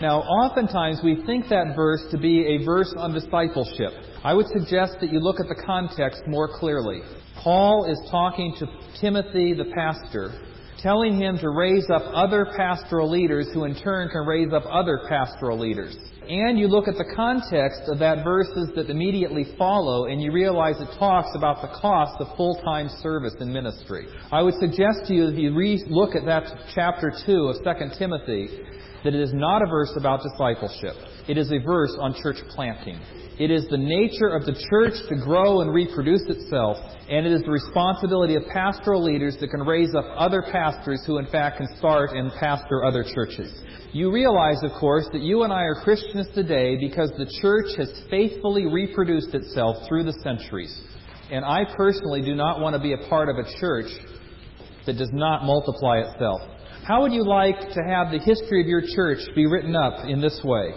Now, 0.00 0.20
oftentimes 0.20 1.02
we 1.02 1.16
think 1.26 1.48
that 1.48 1.76
verse 1.76 2.04
to 2.10 2.18
be 2.18 2.46
a 2.46 2.64
verse 2.64 2.92
on 2.96 3.12
discipleship. 3.12 3.92
I 4.24 4.34
would 4.34 4.46
suggest 4.48 4.98
that 5.00 5.12
you 5.12 5.20
look 5.20 5.40
at 5.40 5.48
the 5.48 5.54
context 5.54 6.26
more 6.26 6.48
clearly. 6.48 7.02
Paul 7.36 7.84
is 7.84 7.98
talking 8.10 8.54
to 8.58 8.68
Timothy, 9.00 9.52
the 9.52 9.66
pastor, 9.66 10.32
telling 10.78 11.16
him 11.16 11.38
to 11.38 11.50
raise 11.50 11.88
up 11.90 12.02
other 12.14 12.46
pastoral 12.56 13.10
leaders 13.10 13.48
who 13.52 13.64
in 13.64 13.74
turn 13.74 14.08
can 14.08 14.26
raise 14.26 14.52
up 14.52 14.64
other 14.70 15.00
pastoral 15.08 15.58
leaders. 15.58 15.96
And 16.30 16.56
you 16.56 16.68
look 16.68 16.86
at 16.86 16.94
the 16.94 17.12
context 17.16 17.90
of 17.90 17.98
that 17.98 18.22
verses 18.22 18.70
that 18.76 18.88
immediately 18.88 19.46
follow 19.58 20.04
and 20.04 20.22
you 20.22 20.30
realize 20.30 20.76
it 20.78 20.96
talks 20.96 21.30
about 21.34 21.60
the 21.60 21.76
cost 21.80 22.20
of 22.20 22.36
full-time 22.36 22.88
service 23.02 23.34
in 23.40 23.52
ministry. 23.52 24.06
I 24.30 24.40
would 24.40 24.54
suggest 24.60 25.08
to 25.08 25.12
you 25.12 25.26
if 25.26 25.36
you 25.36 25.52
re- 25.52 25.82
look 25.88 26.14
at 26.14 26.24
that 26.26 26.44
chapter 26.72 27.12
2 27.26 27.48
of 27.48 27.56
2 27.64 27.98
Timothy 27.98 28.46
that 29.02 29.12
it 29.12 29.20
is 29.20 29.32
not 29.34 29.60
a 29.62 29.66
verse 29.66 29.92
about 29.96 30.22
discipleship. 30.22 30.94
It 31.26 31.36
is 31.36 31.50
a 31.50 31.58
verse 31.58 31.96
on 31.98 32.14
church 32.22 32.36
planting. 32.50 33.00
It 33.40 33.50
is 33.50 33.66
the 33.66 33.78
nature 33.78 34.28
of 34.28 34.46
the 34.46 34.54
church 34.70 34.94
to 35.08 35.16
grow 35.16 35.62
and 35.62 35.74
reproduce 35.74 36.22
itself, 36.28 36.76
and 37.08 37.26
it 37.26 37.32
is 37.32 37.42
the 37.42 37.50
responsibility 37.50 38.36
of 38.36 38.44
pastoral 38.52 39.02
leaders 39.02 39.36
that 39.40 39.48
can 39.48 39.62
raise 39.62 39.96
up 39.96 40.04
other 40.14 40.42
pastors 40.42 41.02
who, 41.06 41.18
in 41.18 41.26
fact, 41.26 41.56
can 41.56 41.66
start 41.78 42.10
and 42.10 42.30
pastor 42.38 42.84
other 42.84 43.02
churches. 43.02 43.50
You 43.92 44.12
realize, 44.12 44.62
of 44.62 44.70
course, 44.78 45.08
that 45.12 45.20
you 45.20 45.42
and 45.42 45.52
I 45.52 45.62
are 45.62 45.82
Christians 45.82 46.28
today 46.32 46.76
because 46.76 47.10
the 47.18 47.26
church 47.42 47.76
has 47.76 47.90
faithfully 48.08 48.66
reproduced 48.66 49.34
itself 49.34 49.88
through 49.88 50.04
the 50.04 50.12
centuries. 50.22 50.72
And 51.32 51.44
I 51.44 51.64
personally 51.76 52.22
do 52.22 52.36
not 52.36 52.60
want 52.60 52.74
to 52.74 52.80
be 52.80 52.92
a 52.92 53.08
part 53.08 53.28
of 53.28 53.36
a 53.36 53.58
church 53.58 53.90
that 54.86 54.96
does 54.96 55.10
not 55.12 55.44
multiply 55.44 55.98
itself. 55.98 56.40
How 56.86 57.02
would 57.02 57.12
you 57.12 57.24
like 57.26 57.58
to 57.58 57.82
have 57.88 58.12
the 58.12 58.20
history 58.24 58.60
of 58.60 58.68
your 58.68 58.82
church 58.94 59.18
be 59.34 59.46
written 59.46 59.74
up 59.74 60.06
in 60.06 60.20
this 60.20 60.40
way? 60.44 60.70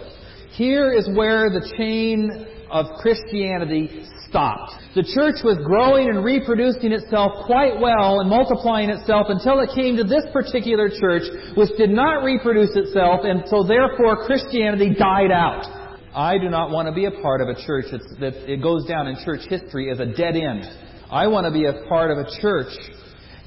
Here 0.54 0.92
is 0.92 1.08
where 1.14 1.50
the 1.50 1.66
chain 1.76 2.46
of 2.70 2.86
Christianity 3.02 4.06
stopped. 4.28 4.70
The 4.94 5.02
church 5.02 5.42
was 5.42 5.58
growing 5.66 6.08
and 6.08 6.24
reproducing 6.24 6.92
itself 6.92 7.46
quite 7.46 7.80
well 7.80 8.20
and 8.20 8.30
multiplying 8.30 8.88
itself 8.88 9.26
until 9.30 9.58
it 9.58 9.70
came 9.74 9.96
to 9.96 10.04
this 10.04 10.22
particular 10.32 10.88
church, 10.88 11.26
which 11.56 11.70
did 11.76 11.90
not 11.90 12.22
reproduce 12.22 12.70
itself, 12.76 13.22
and 13.24 13.42
so 13.50 13.64
therefore 13.64 14.26
Christianity 14.26 14.94
died 14.94 15.32
out. 15.34 15.66
I 16.14 16.38
do 16.38 16.48
not 16.48 16.70
want 16.70 16.86
to 16.86 16.94
be 16.94 17.06
a 17.06 17.10
part 17.10 17.40
of 17.40 17.48
a 17.48 17.58
church 17.66 17.86
that 18.20 18.34
it 18.46 18.62
goes 18.62 18.86
down 18.86 19.08
in 19.08 19.16
church 19.24 19.42
history 19.48 19.90
as 19.90 19.98
a 19.98 20.06
dead 20.06 20.36
end. 20.36 20.70
I 21.10 21.26
want 21.26 21.46
to 21.46 21.52
be 21.52 21.66
a 21.66 21.86
part 21.88 22.12
of 22.12 22.18
a 22.18 22.30
church 22.40 22.70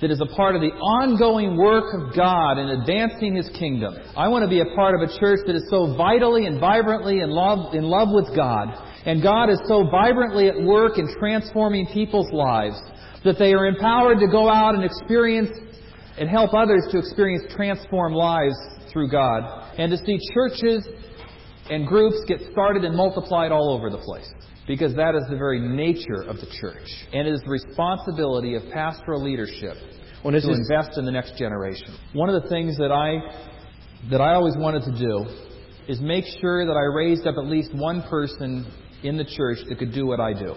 that 0.01 0.11
is 0.11 0.21
a 0.21 0.35
part 0.35 0.55
of 0.55 0.61
the 0.61 0.71
ongoing 0.71 1.57
work 1.57 1.93
of 1.93 2.15
God 2.15 2.59
in 2.59 2.69
advancing 2.69 3.35
His 3.35 3.49
kingdom. 3.57 3.95
I 4.15 4.27
want 4.27 4.43
to 4.43 4.49
be 4.49 4.59
a 4.59 4.75
part 4.75 4.93
of 4.93 5.09
a 5.09 5.19
church 5.19 5.39
that 5.47 5.55
is 5.55 5.65
so 5.69 5.95
vitally 5.97 6.45
and 6.45 6.59
vibrantly 6.59 7.21
in 7.21 7.29
love, 7.29 7.73
in 7.73 7.83
love 7.83 8.09
with 8.11 8.35
God, 8.35 8.69
and 9.05 9.23
God 9.23 9.49
is 9.49 9.59
so 9.67 9.89
vibrantly 9.89 10.49
at 10.49 10.61
work 10.61 10.97
in 10.97 11.07
transforming 11.17 11.87
people's 11.93 12.31
lives 12.31 12.79
that 13.23 13.39
they 13.39 13.53
are 13.53 13.65
empowered 13.65 14.19
to 14.19 14.27
go 14.27 14.49
out 14.49 14.75
and 14.75 14.83
experience 14.83 15.49
and 16.17 16.29
help 16.29 16.53
others 16.53 16.83
to 16.91 16.99
experience 16.99 17.43
transformed 17.55 18.15
lives 18.15 18.55
through 18.91 19.09
God, 19.09 19.73
and 19.77 19.91
to 19.91 19.97
see 19.97 20.17
churches 20.33 20.87
and 21.69 21.85
groups 21.87 22.17
get 22.27 22.39
started 22.51 22.85
and 22.85 22.95
multiplied 22.95 23.51
all 23.51 23.71
over 23.71 23.89
the 23.89 23.97
place. 23.97 24.29
Because 24.67 24.93
that 24.95 25.15
is 25.15 25.23
the 25.29 25.37
very 25.37 25.59
nature 25.59 26.23
of 26.27 26.37
the 26.37 26.47
church. 26.59 26.87
And 27.13 27.27
it 27.27 27.33
is 27.33 27.41
the 27.41 27.49
responsibility 27.49 28.55
of 28.55 28.63
pastoral 28.73 29.23
leadership 29.23 29.77
to 30.23 30.51
invest 30.51 30.97
in 30.97 31.05
the 31.05 31.11
next 31.11 31.37
generation. 31.37 31.95
One 32.13 32.29
of 32.29 32.43
the 32.43 32.49
things 32.49 32.77
that 32.77 32.91
I 32.91 33.21
that 34.09 34.21
I 34.21 34.33
always 34.33 34.55
wanted 34.57 34.83
to 34.83 34.91
do 34.99 35.25
is 35.87 35.99
make 36.01 36.25
sure 36.39 36.65
that 36.65 36.73
I 36.73 36.83
raised 36.95 37.25
up 37.25 37.35
at 37.37 37.45
least 37.45 37.73
one 37.73 38.03
person 38.03 38.69
in 39.03 39.17
the 39.17 39.23
church 39.23 39.59
that 39.67 39.79
could 39.79 39.93
do 39.93 40.05
what 40.05 40.19
I 40.19 40.33
do. 40.33 40.53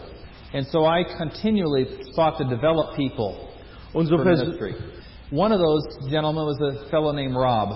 And 0.52 0.66
so 0.66 0.84
I 0.84 1.04
continually 1.16 1.86
sought 2.12 2.38
to 2.38 2.44
develop 2.44 2.96
people 2.96 3.54
for 3.92 4.02
ministry. 4.02 4.74
One 5.30 5.52
of 5.52 5.60
those 5.60 5.82
gentlemen 6.10 6.44
was 6.44 6.58
a 6.60 6.90
fellow 6.90 7.12
named 7.12 7.36
Rob. 7.36 7.68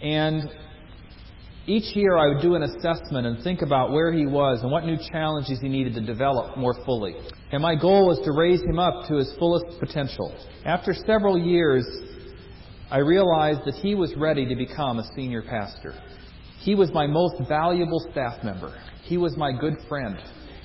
And 0.00 0.48
each 1.66 1.96
year 1.96 2.16
I 2.16 2.28
would 2.28 2.42
do 2.42 2.54
an 2.54 2.62
assessment 2.62 3.26
and 3.26 3.42
think 3.42 3.62
about 3.62 3.90
where 3.90 4.12
he 4.12 4.24
was 4.24 4.62
and 4.62 4.70
what 4.70 4.84
new 4.84 4.96
challenges 5.10 5.58
he 5.60 5.68
needed 5.68 5.94
to 5.94 6.00
develop 6.00 6.56
more 6.56 6.74
fully. 6.84 7.14
And 7.52 7.62
my 7.62 7.74
goal 7.74 8.06
was 8.06 8.20
to 8.24 8.32
raise 8.32 8.62
him 8.62 8.78
up 8.78 9.08
to 9.08 9.16
his 9.16 9.32
fullest 9.38 9.66
potential. 9.80 10.34
After 10.64 10.94
several 10.94 11.38
years, 11.38 11.84
I 12.90 12.98
realized 12.98 13.60
that 13.66 13.74
he 13.74 13.94
was 13.94 14.14
ready 14.16 14.46
to 14.46 14.54
become 14.54 14.98
a 14.98 15.10
senior 15.14 15.42
pastor. 15.42 15.94
He 16.60 16.74
was 16.74 16.92
my 16.92 17.06
most 17.06 17.36
valuable 17.48 18.00
staff 18.12 18.44
member. 18.44 18.76
He 19.02 19.16
was 19.16 19.36
my 19.36 19.52
good 19.52 19.74
friend. 19.88 20.18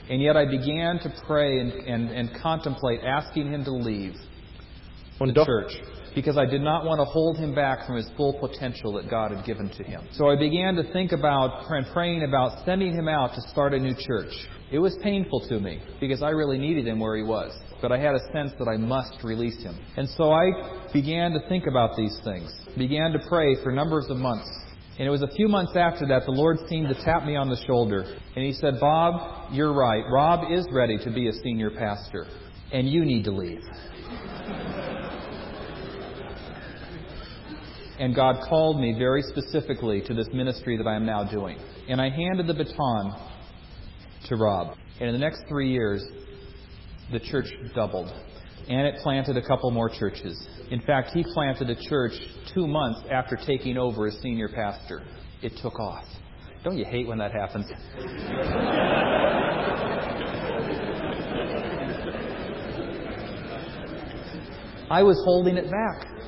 And 0.09 0.21
yet 0.21 0.35
I 0.35 0.45
began 0.45 0.99
to 0.99 1.13
pray 1.25 1.59
and, 1.59 1.71
and, 1.71 2.09
and 2.09 2.41
contemplate 2.41 3.01
asking 3.03 3.51
him 3.51 3.63
to 3.63 3.71
leave 3.71 4.15
und 5.21 5.29
the 5.29 5.33
doch, 5.33 5.45
church 5.45 5.73
because 6.13 6.37
I 6.37 6.45
did 6.45 6.61
not 6.61 6.85
want 6.85 6.99
to 6.99 7.05
hold 7.05 7.37
him 7.37 7.55
back 7.55 7.85
from 7.85 7.95
his 7.95 8.09
full 8.17 8.33
potential 8.33 8.93
that 8.93 9.09
God 9.09 9.31
had 9.31 9.45
given 9.45 9.69
to 9.69 9.83
him. 9.83 10.07
So 10.13 10.29
I 10.29 10.35
began 10.35 10.75
to 10.75 10.83
think 10.91 11.11
about 11.11 11.65
and 11.69 11.85
praying 11.93 12.23
about 12.23 12.65
sending 12.65 12.93
him 12.93 13.07
out 13.07 13.33
to 13.35 13.41
start 13.49 13.73
a 13.73 13.79
new 13.79 13.95
church. 13.97 14.33
It 14.71 14.79
was 14.79 14.97
painful 15.01 15.47
to 15.49 15.59
me 15.59 15.81
because 15.99 16.21
I 16.21 16.29
really 16.29 16.57
needed 16.57 16.87
him 16.87 16.99
where 16.99 17.15
he 17.15 17.23
was, 17.23 17.57
but 17.81 17.91
I 17.91 17.97
had 17.97 18.15
a 18.15 18.31
sense 18.33 18.51
that 18.59 18.67
I 18.67 18.77
must 18.77 19.23
release 19.23 19.61
him. 19.61 19.77
And 19.97 20.07
so 20.09 20.31
I 20.31 20.89
began 20.93 21.31
to 21.31 21.39
think 21.49 21.67
about 21.67 21.95
these 21.95 22.17
things, 22.23 22.53
began 22.77 23.11
to 23.11 23.19
pray 23.27 23.55
for 23.63 23.71
numbers 23.71 24.07
of 24.09 24.17
months. 24.17 24.49
And 24.99 25.07
it 25.07 25.11
was 25.11 25.23
a 25.23 25.35
few 25.35 25.47
months 25.47 25.73
after 25.75 26.05
that 26.07 26.25
the 26.25 26.31
Lord 26.31 26.57
seemed 26.69 26.89
to 26.89 27.03
tap 27.03 27.25
me 27.25 27.35
on 27.35 27.49
the 27.49 27.57
shoulder 27.65 28.03
and 28.35 28.45
he 28.45 28.53
said, 28.53 28.79
"Bob, 28.79 29.51
you're 29.51 29.73
right. 29.73 30.03
Rob 30.11 30.51
is 30.51 30.67
ready 30.71 30.97
to 30.99 31.09
be 31.09 31.27
a 31.27 31.33
senior 31.33 31.71
pastor, 31.71 32.27
and 32.71 32.87
you 32.87 33.03
need 33.03 33.23
to 33.23 33.31
leave." 33.31 33.63
And 38.01 38.15
God 38.15 38.41
called 38.49 38.81
me 38.81 38.95
very 38.97 39.21
specifically 39.21 40.01
to 40.07 40.15
this 40.15 40.27
ministry 40.33 40.75
that 40.75 40.87
I 40.87 40.95
am 40.95 41.05
now 41.05 41.23
doing. 41.23 41.59
And 41.87 42.01
I 42.01 42.09
handed 42.09 42.47
the 42.47 42.53
baton 42.55 43.13
to 44.27 44.35
Rob. 44.37 44.75
And 44.99 45.09
in 45.09 45.13
the 45.13 45.19
next 45.19 45.43
three 45.47 45.71
years, 45.71 46.03
the 47.11 47.19
church 47.19 47.45
doubled. 47.75 48.11
And 48.67 48.87
it 48.87 48.95
planted 49.03 49.37
a 49.37 49.47
couple 49.47 49.69
more 49.69 49.87
churches. 49.87 50.47
In 50.71 50.81
fact, 50.81 51.11
he 51.13 51.23
planted 51.31 51.69
a 51.69 51.75
church 51.75 52.13
two 52.55 52.65
months 52.65 53.01
after 53.11 53.35
taking 53.35 53.77
over 53.77 54.07
as 54.07 54.17
senior 54.19 54.49
pastor. 54.49 55.03
It 55.43 55.53
took 55.61 55.79
off. 55.79 56.05
Don't 56.63 56.79
you 56.79 56.85
hate 56.85 57.05
when 57.05 57.19
that 57.19 57.31
happens? 57.31 57.67
I 64.89 65.03
was 65.03 65.21
holding 65.23 65.57
it 65.57 65.69
back 65.69 66.20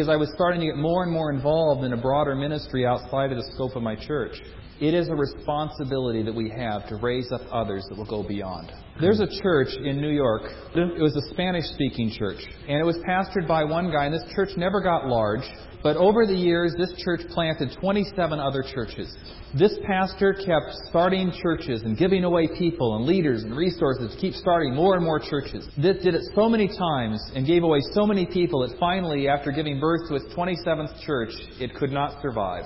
because 0.00 0.08
I 0.10 0.16
was 0.16 0.30
starting 0.34 0.60
to 0.60 0.66
get 0.66 0.78
more 0.78 1.02
and 1.02 1.12
more 1.12 1.30
involved 1.30 1.84
in 1.84 1.92
a 1.92 1.96
broader 1.96 2.34
ministry 2.34 2.86
outside 2.86 3.32
of 3.32 3.36
the 3.36 3.44
scope 3.52 3.76
of 3.76 3.82
my 3.82 3.94
church. 3.94 4.40
It 4.80 4.94
is 4.94 5.08
a 5.08 5.14
responsibility 5.14 6.22
that 6.22 6.34
we 6.34 6.48
have 6.48 6.88
to 6.88 6.96
raise 6.96 7.30
up 7.32 7.42
others 7.52 7.84
that 7.90 7.98
will 7.98 8.06
go 8.06 8.26
beyond. 8.26 8.72
There's 8.98 9.20
a 9.20 9.28
church 9.42 9.68
in 9.76 10.00
New 10.00 10.08
York. 10.08 10.42
It 10.74 11.02
was 11.02 11.14
a 11.16 11.34
Spanish 11.34 11.66
speaking 11.74 12.10
church. 12.10 12.40
And 12.66 12.78
it 12.80 12.84
was 12.84 12.96
pastored 13.06 13.46
by 13.46 13.62
one 13.62 13.90
guy, 13.90 14.06
and 14.06 14.14
this 14.14 14.24
church 14.34 14.56
never 14.56 14.80
got 14.80 15.06
large. 15.06 15.42
But 15.82 15.98
over 15.98 16.26
the 16.26 16.34
years, 16.34 16.74
this 16.78 16.94
church 17.04 17.20
planted 17.28 17.76
27 17.78 18.40
other 18.40 18.62
churches. 18.62 19.14
This 19.58 19.78
pastor 19.86 20.32
kept 20.32 20.72
starting 20.88 21.30
churches 21.42 21.82
and 21.82 21.98
giving 21.98 22.24
away 22.24 22.48
people 22.48 22.96
and 22.96 23.04
leaders 23.04 23.42
and 23.42 23.54
resources 23.54 24.14
to 24.14 24.18
keep 24.18 24.32
starting 24.32 24.74
more 24.74 24.96
and 24.96 25.04
more 25.04 25.20
churches. 25.20 25.68
This 25.76 26.02
did 26.02 26.14
it 26.14 26.22
so 26.34 26.48
many 26.48 26.68
times 26.68 27.20
and 27.34 27.46
gave 27.46 27.64
away 27.64 27.80
so 27.92 28.06
many 28.06 28.24
people 28.24 28.66
that 28.66 28.78
finally, 28.78 29.28
after 29.28 29.52
giving 29.52 29.78
birth 29.78 30.08
to 30.08 30.14
its 30.14 30.26
27th 30.34 31.02
church, 31.04 31.32
it 31.60 31.74
could 31.74 31.92
not 31.92 32.22
survive. 32.22 32.64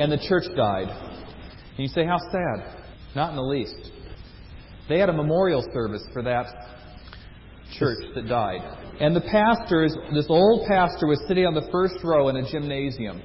And 0.00 0.10
the 0.10 0.18
church 0.18 0.44
died. 0.56 0.88
And 0.88 1.78
you 1.78 1.88
say, 1.88 2.04
how 2.04 2.18
sad? 2.32 2.84
Not 3.14 3.30
in 3.30 3.36
the 3.36 3.42
least. 3.42 3.92
They 4.88 4.98
had 4.98 5.08
a 5.08 5.12
memorial 5.12 5.62
service 5.72 6.02
for 6.12 6.22
that 6.22 6.46
church 7.78 7.98
that 8.14 8.26
died. 8.26 8.60
And 8.98 9.14
the 9.14 9.20
pastors, 9.20 9.94
this 10.12 10.26
old 10.28 10.66
pastor 10.66 11.06
was 11.06 11.22
sitting 11.28 11.46
on 11.46 11.54
the 11.54 11.68
first 11.70 12.02
row 12.02 12.28
in 12.28 12.36
a 12.36 12.50
gymnasium 12.50 13.22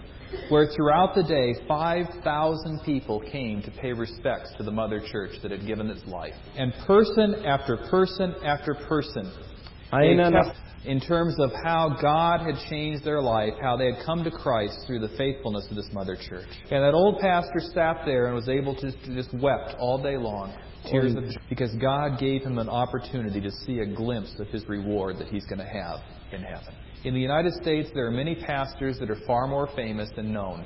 where 0.49 0.67
throughout 0.75 1.15
the 1.15 1.23
day 1.23 1.55
5,000 1.67 2.81
people 2.83 3.21
came 3.31 3.61
to 3.63 3.71
pay 3.71 3.93
respects 3.93 4.51
to 4.57 4.63
the 4.63 4.71
mother 4.71 5.01
church 5.11 5.31
that 5.41 5.51
had 5.51 5.65
given 5.65 5.89
its 5.89 6.05
life. 6.05 6.33
And 6.57 6.73
person 6.85 7.45
after 7.45 7.77
person 7.89 8.35
after 8.43 8.75
person, 8.75 9.31
they 9.91 9.97
einer 9.97 10.29
nach, 10.29 10.47
kept- 10.47 10.64
in 10.86 11.00
terms 11.00 11.36
of 11.39 11.52
how 11.63 11.98
God 12.02 12.41
had 12.41 12.56
changed 12.69 13.04
their 13.04 13.21
life, 13.21 13.54
how 13.62 13.76
they 13.76 13.91
had 13.91 14.06
come 14.06 14.24
to 14.24 14.32
Christ 14.32 14.80
through 14.86 15.00
the 15.00 15.15
faithfulness 15.17 15.67
of 15.69 15.76
this 15.76 15.89
mother 15.91 16.15
church. 16.15 16.48
And 16.71 16.84
that 16.84 16.93
old 16.93 17.19
pastor 17.19 17.60
sat 17.74 18.04
there 18.06 18.28
and 18.28 18.36
was 18.36 18.50
able 18.50 18.76
to, 18.76 18.91
just 19.13 19.34
wept 19.34 19.76
all 19.80 20.02
day 20.02 20.17
long, 20.17 20.56
tears 20.89 21.15
of 21.15 21.24
because 21.50 21.74
God 21.76 22.19
gave 22.19 22.43
him 22.43 22.58
an 22.58 22.69
opportunity 22.69 23.41
to 23.41 23.52
see 23.65 23.80
a 23.80 23.86
glimpse 23.86 24.34
of 24.39 24.48
his 24.48 24.67
reward 24.67 25.17
that 25.17 25.28
he's 25.28 25.45
going 25.45 25.60
to 25.60 25.65
have 25.65 26.00
in 26.32 26.41
heaven. 26.41 26.74
In 27.04 27.13
the 27.13 27.19
United 27.19 27.54
States, 27.54 27.89
there 27.93 28.08
are 28.08 28.12
many 28.12 28.36
pastors 28.36 28.98
that 29.00 29.10
are 29.12 29.19
far 29.28 29.48
more 29.48 29.69
famous 29.76 30.10
and 30.17 30.34
known. 30.34 30.65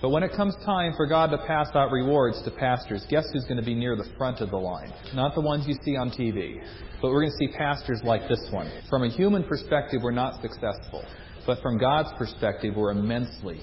But 0.00 0.10
when 0.10 0.22
it 0.22 0.32
comes 0.36 0.54
time 0.64 0.92
for 0.96 1.06
God 1.06 1.30
to 1.30 1.38
pass 1.38 1.70
out 1.74 1.90
rewards 1.90 2.40
to 2.44 2.52
pastors, 2.52 3.04
guess 3.08 3.24
who's 3.32 3.44
going 3.44 3.56
to 3.56 3.64
be 3.64 3.74
near 3.74 3.96
the 3.96 4.08
front 4.16 4.40
of 4.40 4.50
the 4.50 4.56
line? 4.56 4.92
Not 5.12 5.34
the 5.34 5.40
ones 5.40 5.66
you 5.66 5.74
see 5.84 5.96
on 5.96 6.10
TV. 6.10 6.62
But 7.02 7.10
we're 7.10 7.22
going 7.22 7.32
to 7.32 7.36
see 7.38 7.56
pastors 7.58 8.00
like 8.04 8.28
this 8.28 8.48
one. 8.52 8.70
From 8.88 9.02
a 9.02 9.08
human 9.08 9.42
perspective, 9.42 10.00
we're 10.02 10.12
not 10.12 10.40
successful. 10.40 11.04
But 11.46 11.60
from 11.62 11.78
God's 11.78 12.10
perspective, 12.16 12.74
we're 12.76 12.92
immensely. 12.92 13.60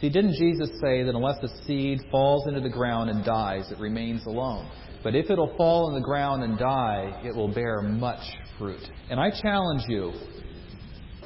See, 0.00 0.10
didn't 0.10 0.34
Jesus 0.34 0.68
say 0.82 1.02
that 1.02 1.14
unless 1.14 1.42
a 1.42 1.64
seed 1.64 2.00
falls 2.10 2.46
into 2.46 2.60
the 2.60 2.68
ground 2.68 3.08
and 3.08 3.24
dies, 3.24 3.70
it 3.70 3.78
remains 3.78 4.26
alone? 4.26 4.68
But 5.02 5.14
if 5.14 5.30
it'll 5.30 5.56
fall 5.56 5.88
in 5.88 5.94
the 5.94 6.04
ground 6.04 6.42
and 6.42 6.58
die, 6.58 7.22
it 7.24 7.34
will 7.34 7.52
bear 7.52 7.80
much 7.80 8.20
fruit. 8.58 8.82
And 9.08 9.18
I 9.18 9.30
challenge 9.30 9.84
you, 9.88 10.12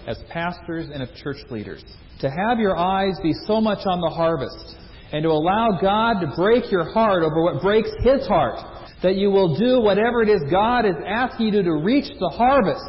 as 0.07 0.23
pastors 0.31 0.91
and 0.93 1.03
as 1.03 1.09
church 1.21 1.39
leaders, 1.51 1.85
to 2.21 2.31
have 2.31 2.59
your 2.59 2.77
eyes 2.77 3.15
be 3.23 3.33
so 3.47 3.61
much 3.61 3.87
on 3.87 4.01
the 4.01 4.11
harvest 4.11 4.77
and 5.13 5.23
to 5.23 5.29
allow 5.31 5.79
God 5.81 6.21
to 6.21 6.35
break 6.35 6.71
your 6.73 6.93
heart 6.93 7.23
over 7.23 7.43
what 7.43 7.63
breaks 7.63 7.91
His 8.03 8.27
heart, 8.27 8.59
that 9.03 9.15
you 9.15 9.31
will 9.31 9.57
do 9.57 9.81
whatever 9.81 10.23
it 10.23 10.29
is 10.29 10.43
God 10.51 10.87
is 10.87 10.97
asking 11.07 11.47
you 11.47 11.53
to 11.53 11.63
do 11.63 11.69
to 11.71 11.85
reach 11.85 12.11
the 12.19 12.29
harvest 12.29 12.83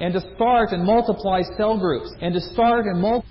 and 0.00 0.14
to 0.14 0.20
start 0.34 0.72
and 0.72 0.84
multiply 0.84 1.42
cell 1.58 1.78
groups 1.78 2.10
and 2.22 2.32
to 2.32 2.40
start 2.40 2.86
and 2.86 3.00
multiply 3.00 3.28